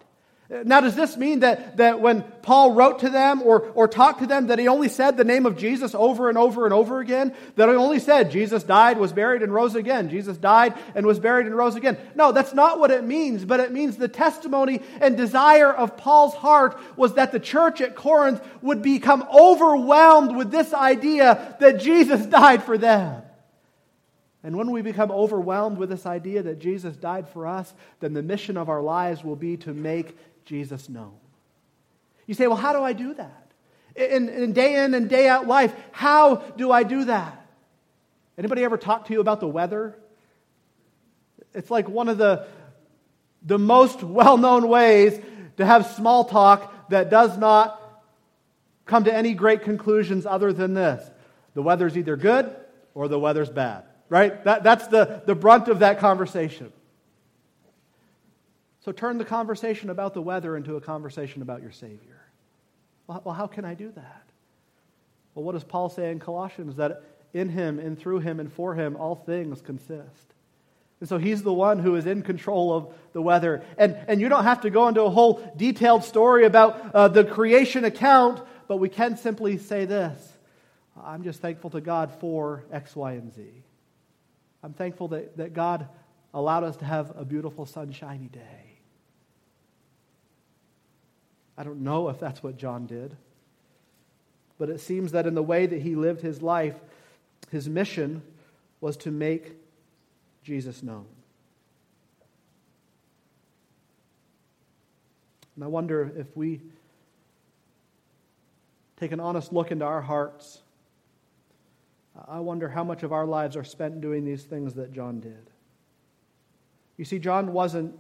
[0.48, 4.28] Now, does this mean that, that when Paul wrote to them or, or talked to
[4.28, 7.34] them, that he only said the name of Jesus over and over and over again?
[7.56, 10.08] That he only said, Jesus died, was buried, and rose again.
[10.08, 11.98] Jesus died and was buried and rose again.
[12.14, 16.34] No, that's not what it means, but it means the testimony and desire of Paul's
[16.34, 22.24] heart was that the church at Corinth would become overwhelmed with this idea that Jesus
[22.24, 23.22] died for them.
[24.44, 28.22] And when we become overwhelmed with this idea that Jesus died for us, then the
[28.22, 30.16] mission of our lives will be to make
[30.46, 31.12] Jesus known.
[32.26, 33.52] You say, well, how do I do that?
[33.94, 37.46] In, in day in and day out life, how do I do that?
[38.38, 39.98] Anybody ever talk to you about the weather?
[41.54, 42.46] It's like one of the,
[43.42, 45.18] the most well known ways
[45.56, 47.82] to have small talk that does not
[48.84, 51.10] come to any great conclusions other than this
[51.54, 52.54] the weather's either good
[52.94, 54.44] or the weather's bad, right?
[54.44, 56.70] That, that's the, the brunt of that conversation.
[58.86, 62.20] So turn the conversation about the weather into a conversation about your Savior.
[63.08, 64.22] Well, how can I do that?
[65.34, 66.76] Well, what does Paul say in Colossians?
[66.76, 67.02] That
[67.34, 70.34] in him and through him and for him all things consist.
[71.00, 73.64] And so he's the one who is in control of the weather.
[73.76, 77.24] And, and you don't have to go into a whole detailed story about uh, the
[77.24, 80.32] creation account, but we can simply say this
[80.96, 83.42] I'm just thankful to God for X, Y, and Z.
[84.62, 85.88] I'm thankful that, that God
[86.32, 88.55] allowed us to have a beautiful sunshiny day.
[91.58, 93.16] I don't know if that's what John did.
[94.58, 96.76] But it seems that in the way that he lived his life,
[97.50, 98.22] his mission
[98.80, 99.52] was to make
[100.42, 101.06] Jesus known.
[105.54, 106.60] And I wonder if we
[108.98, 110.60] take an honest look into our hearts,
[112.28, 115.50] I wonder how much of our lives are spent doing these things that John did.
[116.96, 117.94] You see, John wasn't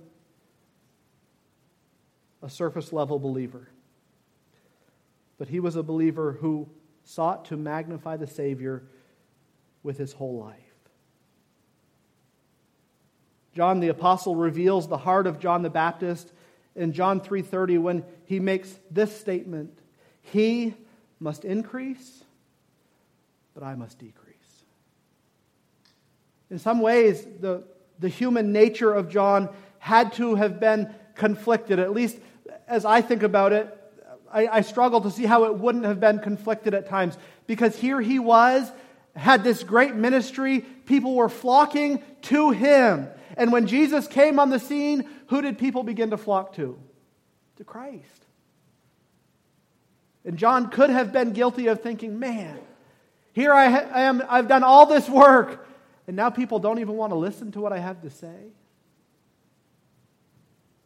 [2.46, 3.68] a surface level believer.
[5.36, 6.68] But he was a believer who
[7.02, 8.84] sought to magnify the Savior
[9.82, 10.60] with his whole life.
[13.52, 16.32] John the apostle reveals the heart of John the Baptist
[16.76, 19.76] in John 3:30 when he makes this statement,
[20.20, 20.74] "He
[21.18, 22.22] must increase,
[23.54, 24.64] but I must decrease."
[26.48, 27.64] In some ways, the,
[27.98, 29.48] the human nature of John
[29.80, 31.80] had to have been conflicted.
[31.80, 32.20] At least
[32.66, 33.72] as I think about it,
[34.32, 37.16] I, I struggle to see how it wouldn't have been conflicted at times.
[37.46, 38.70] Because here he was,
[39.14, 43.08] had this great ministry, people were flocking to him.
[43.36, 46.78] And when Jesus came on the scene, who did people begin to flock to?
[47.56, 48.26] To Christ.
[50.24, 52.58] And John could have been guilty of thinking, man,
[53.32, 55.68] here I am, I've done all this work,
[56.06, 58.34] and now people don't even want to listen to what I have to say.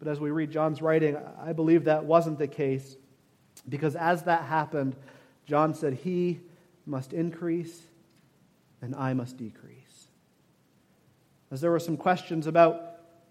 [0.01, 2.97] But as we read John's writing, I believe that wasn't the case
[3.69, 4.97] because as that happened,
[5.47, 6.41] John said, He
[6.87, 7.83] must increase
[8.83, 9.77] and I must decrease.
[11.51, 12.83] As there were some questions about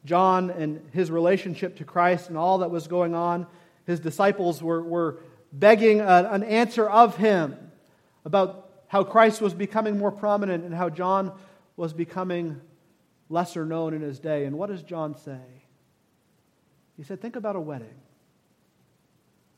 [0.06, 3.48] John and his relationship to Christ and all that was going on,
[3.86, 5.20] his disciples were, were
[5.52, 7.58] begging an answer of him
[8.26, 11.32] about how Christ was becoming more prominent and how John
[11.76, 12.62] was becoming
[13.30, 14.46] lesser known in his day.
[14.46, 15.59] And what does John say?
[17.00, 17.96] He said, Think about a wedding.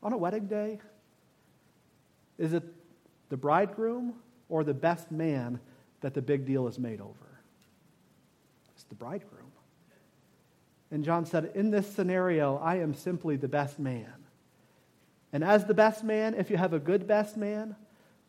[0.00, 0.78] On a wedding day,
[2.38, 2.62] is it
[3.30, 4.14] the bridegroom
[4.48, 5.58] or the best man
[6.02, 7.40] that the big deal is made over?
[8.76, 9.50] It's the bridegroom.
[10.92, 14.14] And John said, In this scenario, I am simply the best man.
[15.32, 17.74] And as the best man, if you have a good best man,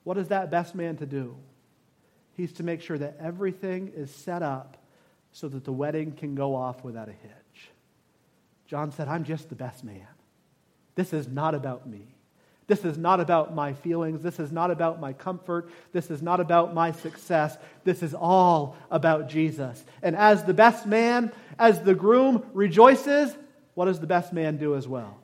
[0.05, 1.37] what is that best man to do?
[2.35, 4.77] He's to make sure that everything is set up
[5.33, 7.42] so that the wedding can go off without a hitch.
[8.73, 10.07] John said, I'm just the best man.
[10.95, 12.07] This is not about me.
[12.65, 14.23] This is not about my feelings.
[14.23, 15.69] This is not about my comfort.
[15.91, 17.55] This is not about my success.
[17.83, 19.83] This is all about Jesus.
[20.01, 23.37] And as the best man, as the groom rejoices,
[23.75, 25.19] what does the best man do as well?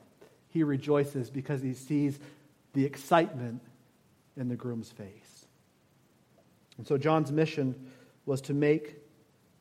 [0.49, 2.19] He rejoices because he sees
[2.73, 3.63] the excitement
[4.37, 5.47] in the groom's face.
[6.77, 7.73] And so John's mission
[8.27, 8.97] was to make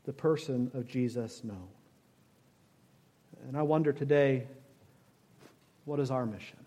[0.05, 1.68] the person of Jesus known.
[3.49, 4.47] And I wonder today,
[5.87, 6.59] what is our mission?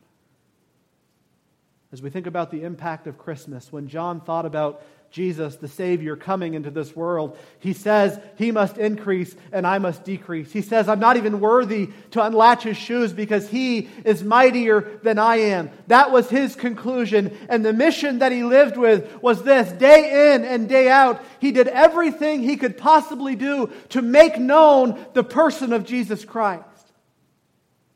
[1.93, 6.15] As we think about the impact of Christmas, when John thought about Jesus, the Savior,
[6.15, 10.51] coming into this world, he says he must increase and I must decrease.
[10.51, 15.19] He says, I'm not even worthy to unlatch his shoes because he is mightier than
[15.19, 15.69] I am.
[15.85, 17.37] That was his conclusion.
[17.47, 21.51] And the mission that he lived with was this day in and day out, he
[21.51, 26.70] did everything he could possibly do to make known the person of Jesus Christ.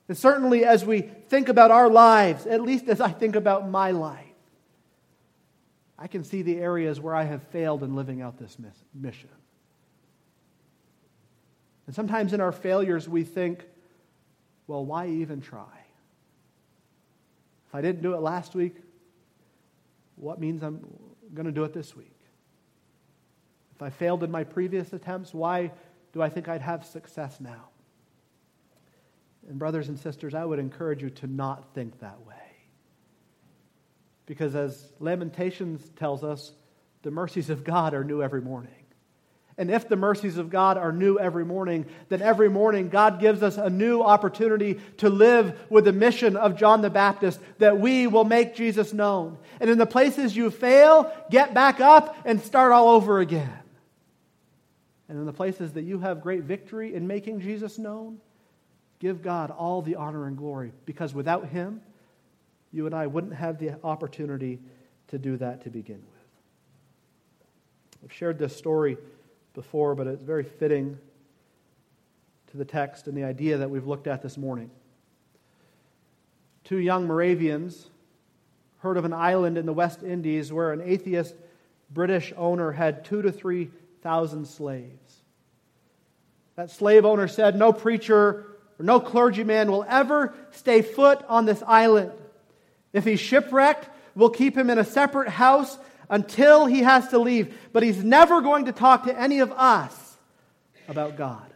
[0.07, 3.91] And certainly as we think about our lives, at least as I think about my
[3.91, 4.21] life,
[5.97, 8.57] I can see the areas where I have failed in living out this
[8.93, 9.29] mission.
[11.87, 13.65] And sometimes in our failures, we think,
[14.67, 15.63] well, why even try?
[17.67, 18.75] If I didn't do it last week,
[20.15, 20.85] what means I'm
[21.33, 22.11] going to do it this week?
[23.75, 25.71] If I failed in my previous attempts, why
[26.13, 27.69] do I think I'd have success now?
[29.47, 32.35] And, brothers and sisters, I would encourage you to not think that way.
[34.25, 36.51] Because as Lamentations tells us,
[37.03, 38.73] the mercies of God are new every morning.
[39.57, 43.41] And if the mercies of God are new every morning, then every morning God gives
[43.41, 48.07] us a new opportunity to live with the mission of John the Baptist that we
[48.07, 49.37] will make Jesus known.
[49.61, 53.53] And in the places you fail, get back up and start all over again.
[55.07, 58.17] And in the places that you have great victory in making Jesus known,
[58.99, 61.81] give God all the honor and glory because without Him,
[62.71, 64.59] you and I wouldn't have the opportunity
[65.07, 66.15] to do that to begin with.
[68.03, 68.97] I've shared this story
[69.53, 70.97] before, but it's very fitting
[72.51, 74.69] to the text and the idea that we've looked at this morning.
[76.63, 77.89] Two young Moravians
[78.79, 81.35] heard of an island in the West Indies where an atheist
[81.91, 83.69] British owner had two to three
[84.01, 85.21] thousand slaves.
[86.55, 91.63] That slave owner said, No preacher or no clergyman will ever stay foot on this
[91.65, 92.11] island.
[92.93, 95.77] If he's shipwrecked, we'll keep him in a separate house
[96.09, 97.57] until he has to leave.
[97.73, 100.17] But he's never going to talk to any of us
[100.87, 101.53] about God.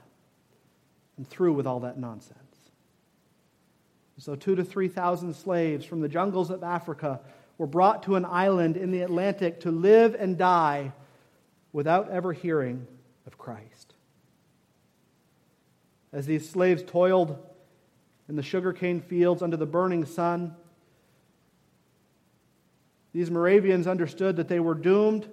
[1.18, 2.40] And through with all that nonsense.
[4.20, 7.22] So, two to three thousand slaves from the jungles of Africa
[7.58, 10.92] were brought to an island in the Atlantic to live and die
[11.72, 12.86] without ever hearing
[13.26, 13.79] of Christ.
[16.12, 17.38] As these slaves toiled
[18.28, 20.56] in the sugarcane fields under the burning sun,
[23.14, 25.30] these Moravians understood that they were doomed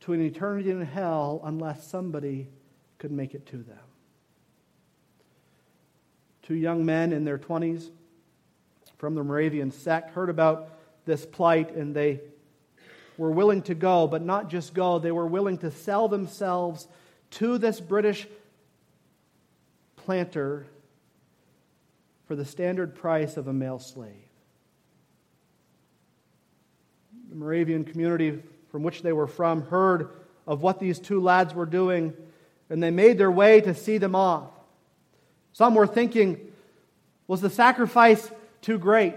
[0.00, 2.48] to an eternity in hell unless somebody
[2.98, 3.78] could make it to them.
[6.42, 7.90] Two young men in their 20s
[8.98, 10.70] from the Moravian sect heard about
[11.04, 12.20] this plight and they
[13.18, 16.86] were willing to go, but not just go, they were willing to sell themselves
[17.30, 18.26] to this British
[20.06, 20.68] planter
[22.26, 24.12] for the standard price of a male slave.
[27.28, 28.40] The Moravian community
[28.70, 30.10] from which they were from heard
[30.46, 32.14] of what these two lads were doing,
[32.70, 34.50] and they made their way to see them off.
[35.52, 36.52] Some were thinking,
[37.26, 38.30] was the sacrifice
[38.62, 39.16] too great?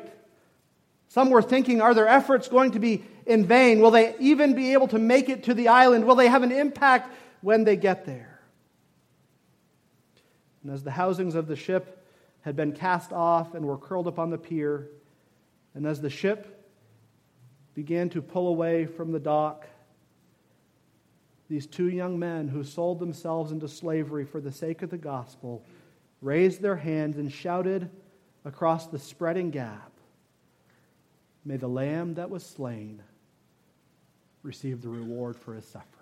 [1.08, 3.80] Some were thinking, are their efforts going to be in vain?
[3.80, 6.06] Will they even be able to make it to the island?
[6.06, 8.39] Will they have an impact when they get there?
[10.64, 12.06] And as the housings of the ship
[12.42, 14.90] had been cast off and were curled up on the pier,
[15.74, 16.68] and as the ship
[17.76, 19.68] began to pull away from the dock,
[21.50, 25.66] these two young men who sold themselves into slavery for the sake of the gospel
[26.22, 27.90] raised their hands and shouted
[28.46, 29.90] across the spreading gap
[31.46, 33.02] May the lamb that was slain
[34.44, 35.99] receive the reward for his suffering.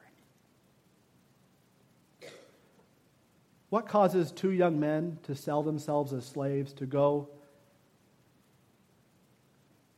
[3.70, 7.30] What causes two young men to sell themselves as slaves to go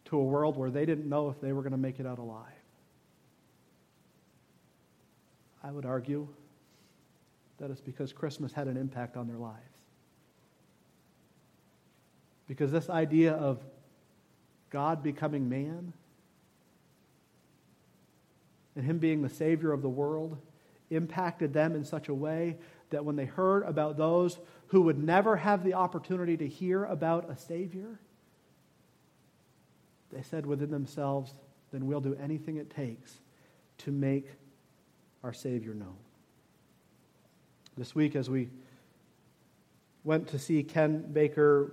[0.06, 2.18] to a world where they didn't know if they were going to make it out
[2.18, 2.46] alive?
[5.64, 6.28] I would argue
[7.60, 9.58] that it's because Christmas had an impact on their lives.
[12.48, 13.60] Because this idea of
[14.72, 15.94] God becoming man
[18.76, 20.38] and Him being the Savior of the world
[20.90, 22.58] impacted them in such a way
[22.90, 24.38] that when they heard about those
[24.68, 28.00] who would never have the opportunity to hear about a Savior,
[30.12, 31.34] they said within themselves,
[31.72, 33.20] then we'll do anything it takes
[33.80, 34.28] to make
[35.24, 35.98] our Savior known.
[37.78, 38.50] This week, as we
[40.04, 41.72] went to see Ken Baker,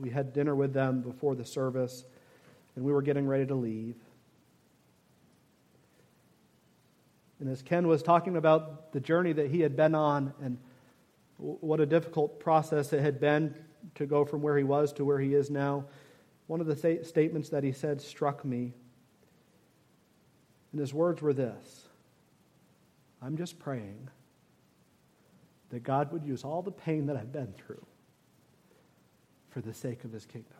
[0.00, 2.04] we had dinner with them before the service,
[2.74, 3.96] and we were getting ready to leave.
[7.42, 10.58] And as Ken was talking about the journey that he had been on and
[11.38, 13.52] what a difficult process it had been
[13.96, 15.86] to go from where he was to where he is now,
[16.46, 18.72] one of the th- statements that he said struck me.
[20.70, 21.88] And his words were this
[23.20, 24.08] I'm just praying
[25.70, 27.84] that God would use all the pain that I've been through
[29.50, 30.52] for the sake of his kingdom.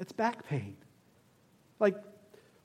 [0.00, 0.76] It's back pain.
[1.78, 1.94] Like,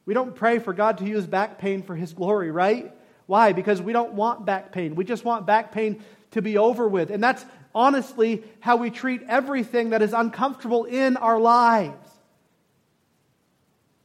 [0.06, 2.94] we don't pray for God to use back pain for his glory, right?
[3.26, 3.54] Why?
[3.54, 4.96] Because we don't want back pain.
[4.96, 7.10] We just want back pain to be over with.
[7.10, 7.44] And that's
[7.74, 12.10] honestly how we treat everything that is uncomfortable in our lives.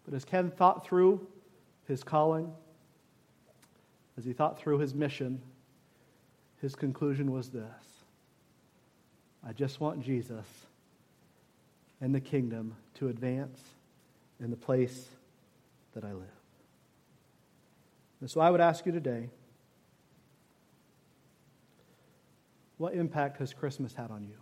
[0.05, 1.27] But as Ken thought through
[1.87, 2.53] his calling,
[4.17, 5.41] as he thought through his mission,
[6.61, 7.65] his conclusion was this
[9.47, 10.47] I just want Jesus
[12.01, 13.61] and the kingdom to advance
[14.41, 15.09] in the place
[15.95, 16.29] that I live.
[18.21, 19.31] And so I would ask you today
[22.77, 24.37] what impact has Christmas had on you?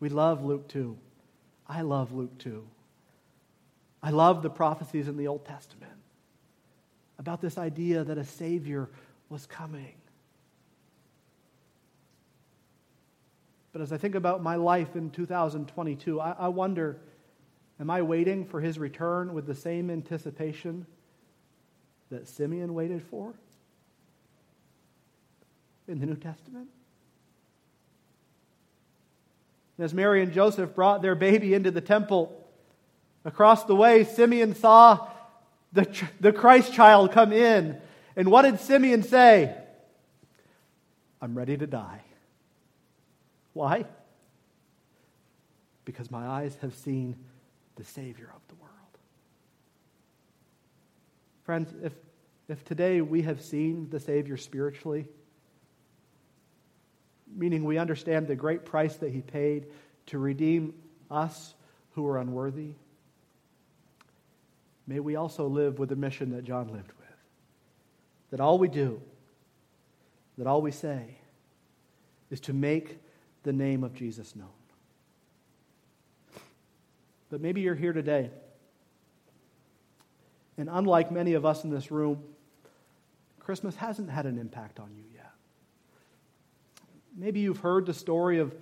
[0.00, 0.96] We love Luke 2.
[1.68, 2.66] I love Luke 2.
[4.02, 5.92] I love the prophecies in the Old Testament
[7.18, 8.90] about this idea that a Savior
[9.28, 9.94] was coming.
[13.72, 17.00] But as I think about my life in 2022, I, I wonder
[17.84, 20.86] am I waiting for his return with the same anticipation
[22.10, 23.34] that Simeon waited for
[25.86, 26.68] in the New Testament?
[29.78, 32.34] As Mary and Joseph brought their baby into the temple,
[33.22, 35.06] across the way, Simeon saw
[35.74, 35.86] the,
[36.20, 37.78] the Christ child come in.
[38.16, 39.54] And what did Simeon say?
[41.20, 42.00] I'm ready to die.
[43.52, 43.84] Why?
[45.84, 47.16] Because my eyes have seen
[47.76, 48.70] the Savior of the world.
[51.44, 51.92] Friends, if,
[52.48, 55.06] if today we have seen the Savior spiritually,
[57.36, 59.66] meaning we understand the great price that He paid
[60.06, 60.74] to redeem
[61.10, 61.54] us
[61.92, 62.70] who are unworthy,
[64.86, 67.04] may we also live with the mission that John lived with.
[68.30, 69.00] That all we do,
[70.38, 71.18] that all we say,
[72.30, 72.98] is to make
[73.42, 74.48] the name of Jesus known.
[77.34, 78.30] But maybe you're here today,
[80.56, 82.22] and unlike many of us in this room,
[83.40, 85.32] Christmas hasn't had an impact on you yet.
[87.16, 88.54] Maybe you've heard the story of,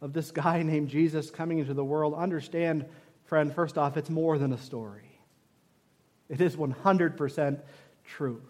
[0.00, 2.14] of this guy named Jesus coming into the world.
[2.14, 2.86] Understand,
[3.26, 5.10] friend, first off, it's more than a story,
[6.30, 7.60] it is 100%
[8.06, 8.40] truth.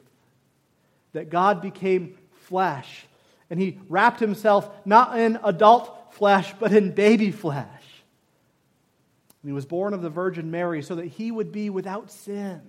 [1.13, 3.05] that God became flesh.
[3.51, 7.76] And he wrapped himself not in adult flesh, but in baby flesh.
[9.47, 12.61] And he was born of the Virgin Mary so that he would be without sin.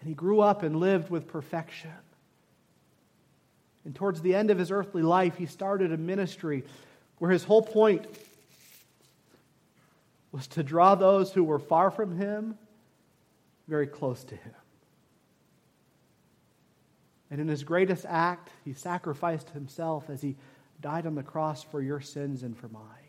[0.00, 1.90] And he grew up and lived with perfection.
[3.84, 6.64] And towards the end of his earthly life, he started a ministry
[7.18, 8.06] where his whole point
[10.32, 12.56] was to draw those who were far from him
[13.68, 14.54] very close to him.
[17.30, 20.36] And in his greatest act, he sacrificed himself as he
[20.80, 22.99] died on the cross for your sins and for mine.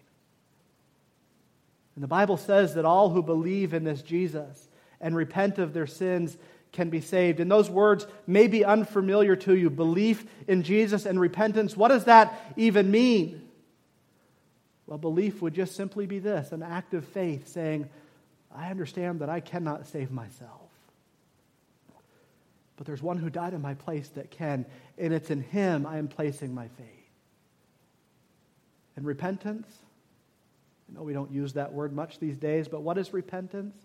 [1.96, 4.68] And the Bible says that all who believe in this Jesus
[5.00, 6.38] and repent of their sins
[6.72, 7.40] can be saved.
[7.40, 11.76] And those words may be unfamiliar to you belief in Jesus and repentance.
[11.76, 13.50] What does that even mean?
[14.88, 17.90] Well, belief would just simply be this an act of faith saying,
[18.54, 20.60] I understand that I cannot save myself.
[22.78, 24.66] But there's one who died in my place that can,
[24.98, 26.88] and it's in him I am placing my faith.
[28.96, 29.68] And repentance,
[30.92, 33.78] I know we don't use that word much these days, but what is repentance?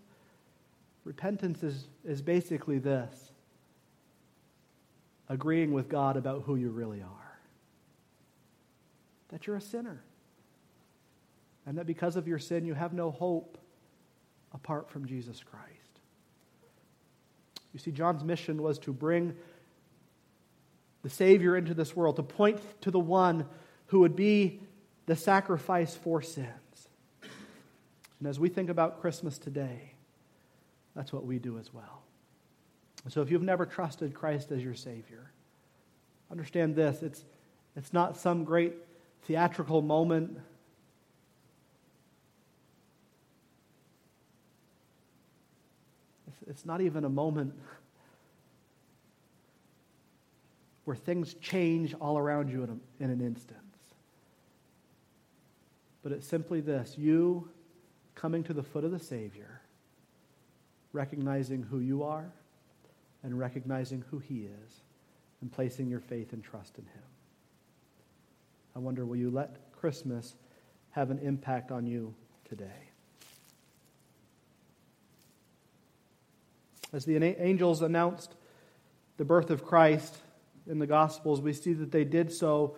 [1.05, 3.31] Repentance is, is basically this
[5.29, 7.39] agreeing with God about who you really are.
[9.29, 10.01] That you're a sinner.
[11.65, 13.57] And that because of your sin, you have no hope
[14.53, 15.67] apart from Jesus Christ.
[17.73, 19.35] You see, John's mission was to bring
[21.03, 23.45] the Savior into this world, to point to the one
[23.87, 24.61] who would be
[25.05, 26.47] the sacrifice for sins.
[28.19, 29.93] And as we think about Christmas today,
[30.95, 32.01] that's what we do as well.
[33.09, 35.31] So if you've never trusted Christ as your Savior,
[36.31, 37.23] understand this it's,
[37.75, 38.73] it's not some great
[39.23, 40.37] theatrical moment.
[46.49, 47.53] It's, not even a moment
[50.85, 53.59] where things change all around you in, a, in an instant.
[56.01, 57.49] But it's simply this you
[58.17, 59.61] coming to the foot of the Savior
[60.91, 62.25] recognizing who you are
[63.23, 64.81] and recognizing who He is
[65.41, 67.03] and placing your faith and trust in Him.
[68.75, 70.33] I wonder, will you let Christmas
[70.91, 72.15] have an impact on you
[72.49, 72.89] today?
[76.91, 78.33] As the angels announced
[79.17, 80.17] the birth of Christ
[80.65, 82.77] in the Gospels, we see that they did so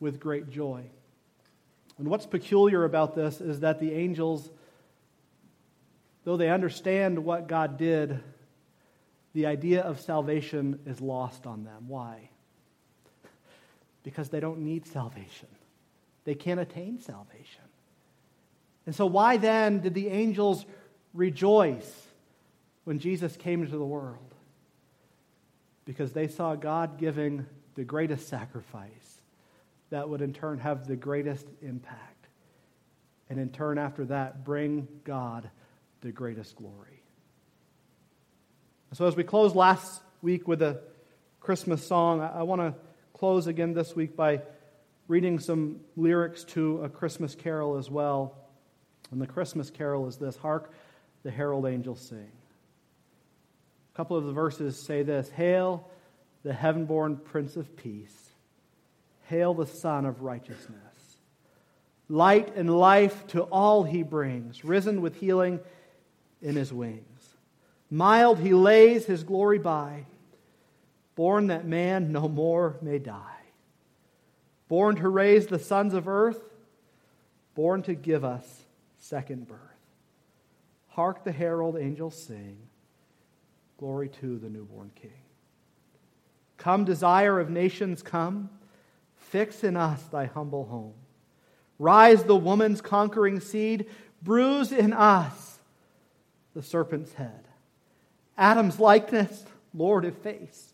[0.00, 0.84] with great joy.
[1.98, 4.50] And what's peculiar about this is that the angels
[6.26, 8.18] though they understand what God did,
[9.32, 11.84] the idea of salvation is lost on them.
[11.86, 12.30] Why?
[14.02, 15.48] Because they don't need salvation,
[16.24, 17.62] they can't attain salvation.
[18.86, 20.66] And so, why then did the angels
[21.14, 22.06] rejoice
[22.84, 24.34] when Jesus came into the world?
[25.84, 27.46] Because they saw God giving
[27.76, 29.20] the greatest sacrifice
[29.90, 32.26] that would in turn have the greatest impact.
[33.30, 35.50] And in turn, after that, bring God
[36.06, 37.02] the greatest glory.
[38.92, 40.80] So, as we close last week with a
[41.40, 42.74] Christmas song, I, want to
[43.12, 44.42] close again this week by
[45.08, 48.36] reading some lyrics to a Christmas carol as well.
[49.10, 50.72] And the Christmas carol is this Hark,
[51.24, 52.30] the herald angels sing.
[53.92, 55.90] A couple of the verses say this Hail,
[56.44, 58.30] the heaven born Prince of Peace.
[59.24, 60.78] Hail, the Sun of Righteousness.
[62.08, 65.58] Light and life to all he brings, risen with healing
[66.42, 67.34] in his wings.
[67.90, 70.06] Mild he lays his glory by,
[71.14, 73.22] born that man no more may die.
[74.68, 76.40] Born to raise the sons of earth,
[77.54, 78.64] born to give us
[78.98, 79.60] second birth.
[80.88, 82.58] Hark the herald angels sing,
[83.78, 85.12] Glory to the newborn King.
[86.56, 88.48] Come, desire of nations, come,
[89.16, 90.94] fix in us thy humble home.
[91.78, 93.86] Rise the woman's conquering seed,
[94.22, 95.45] bruise in us
[96.56, 97.46] the serpent's head.
[98.38, 99.44] Adam's likeness,
[99.74, 100.72] Lord, of efface.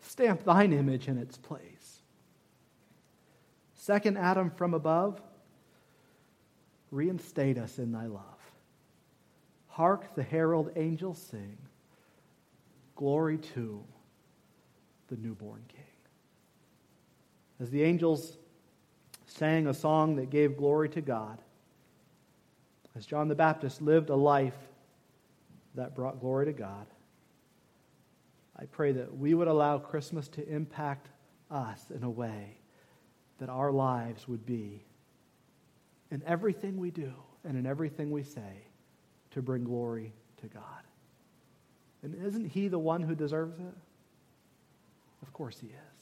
[0.00, 2.00] Stamp thine image in its place.
[3.76, 5.22] Second Adam from above,
[6.90, 8.24] reinstate us in thy love.
[9.68, 11.56] Hark the herald angels sing,
[12.96, 13.82] Glory to
[15.06, 15.84] the newborn King.
[17.60, 18.36] As the angels
[19.26, 21.38] sang a song that gave glory to God,
[22.96, 24.56] as John the Baptist lived a life
[25.74, 26.86] that brought glory to God,
[28.58, 31.08] I pray that we would allow Christmas to impact
[31.50, 32.58] us in a way
[33.38, 34.84] that our lives would be
[36.10, 37.12] in everything we do
[37.44, 38.64] and in everything we say
[39.30, 40.12] to bring glory
[40.42, 40.62] to God.
[42.02, 43.74] And isn't he the one who deserves it?
[45.22, 46.00] Of course he is.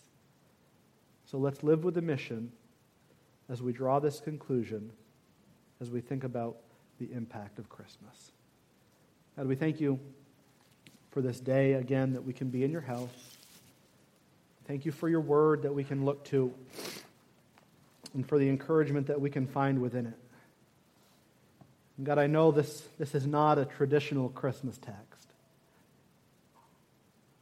[1.26, 2.50] So let's live with the mission
[3.48, 4.90] as we draw this conclusion,
[5.80, 6.56] as we think about
[6.98, 8.32] the impact of Christmas.
[9.36, 9.98] God, we thank you
[11.10, 13.08] for this day again that we can be in your house.
[14.66, 16.52] Thank you for your word that we can look to
[18.14, 20.18] and for the encouragement that we can find within it.
[21.96, 25.28] And God, I know this, this is not a traditional Christmas text.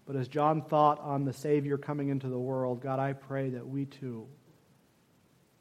[0.07, 3.67] But as John thought on the Savior coming into the world, God, I pray that
[3.67, 4.27] we too,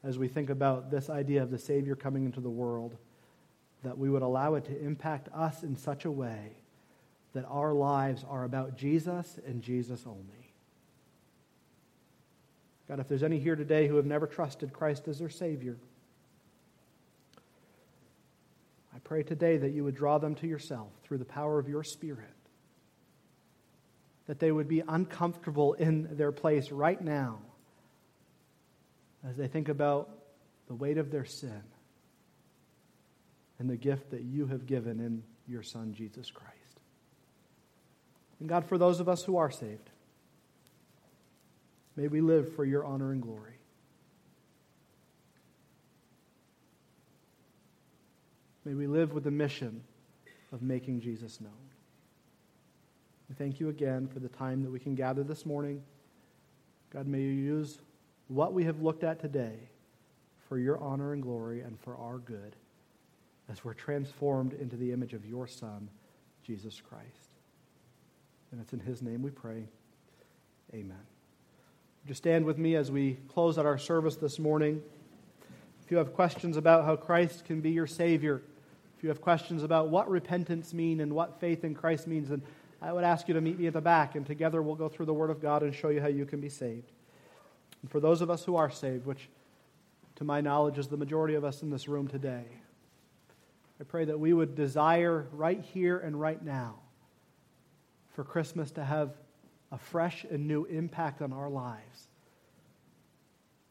[0.04, 2.96] as we think about this idea of the Savior coming into the world,
[3.82, 6.52] that we would allow it to impact us in such a way
[7.34, 10.52] that our lives are about Jesus and Jesus only.
[12.88, 15.76] God, if there's any here today who have never trusted Christ as their Savior,
[18.94, 21.84] I pray today that you would draw them to yourself through the power of your
[21.84, 22.30] Spirit.
[24.26, 27.40] That they would be uncomfortable in their place right now
[29.28, 30.08] as they think about
[30.68, 31.62] the weight of their sin
[33.58, 36.52] and the gift that you have given in your Son, Jesus Christ.
[38.40, 39.90] And God, for those of us who are saved,
[41.96, 43.54] may we live for your honor and glory.
[48.64, 49.82] May we live with the mission
[50.52, 51.52] of making Jesus known.
[53.28, 55.82] We thank you again for the time that we can gather this morning.
[56.90, 57.78] God, may you use
[58.28, 59.54] what we have looked at today
[60.48, 62.56] for your honor and glory and for our good
[63.50, 65.88] as we're transformed into the image of your Son,
[66.42, 67.06] Jesus Christ.
[68.52, 69.68] And it's in his name we pray.
[70.74, 70.96] Amen.
[72.06, 74.82] Just stand with me as we close out our service this morning.
[75.84, 78.42] If you have questions about how Christ can be your Savior,
[78.96, 82.42] if you have questions about what repentance means and what faith in Christ means, then
[82.80, 85.06] I would ask you to meet me at the back, and together we'll go through
[85.06, 86.92] the Word of God and show you how you can be saved.
[87.82, 89.28] And for those of us who are saved, which
[90.16, 92.44] to my knowledge is the majority of us in this room today,
[93.80, 96.76] I pray that we would desire right here and right now
[98.14, 99.10] for Christmas to have
[99.70, 102.08] a fresh and new impact on our lives.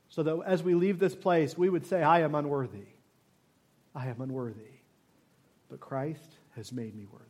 [0.10, 2.88] So that as we leave this place, we would say, I am unworthy.
[3.96, 4.62] I am unworthy.
[5.70, 7.25] But Christ has made me worthy.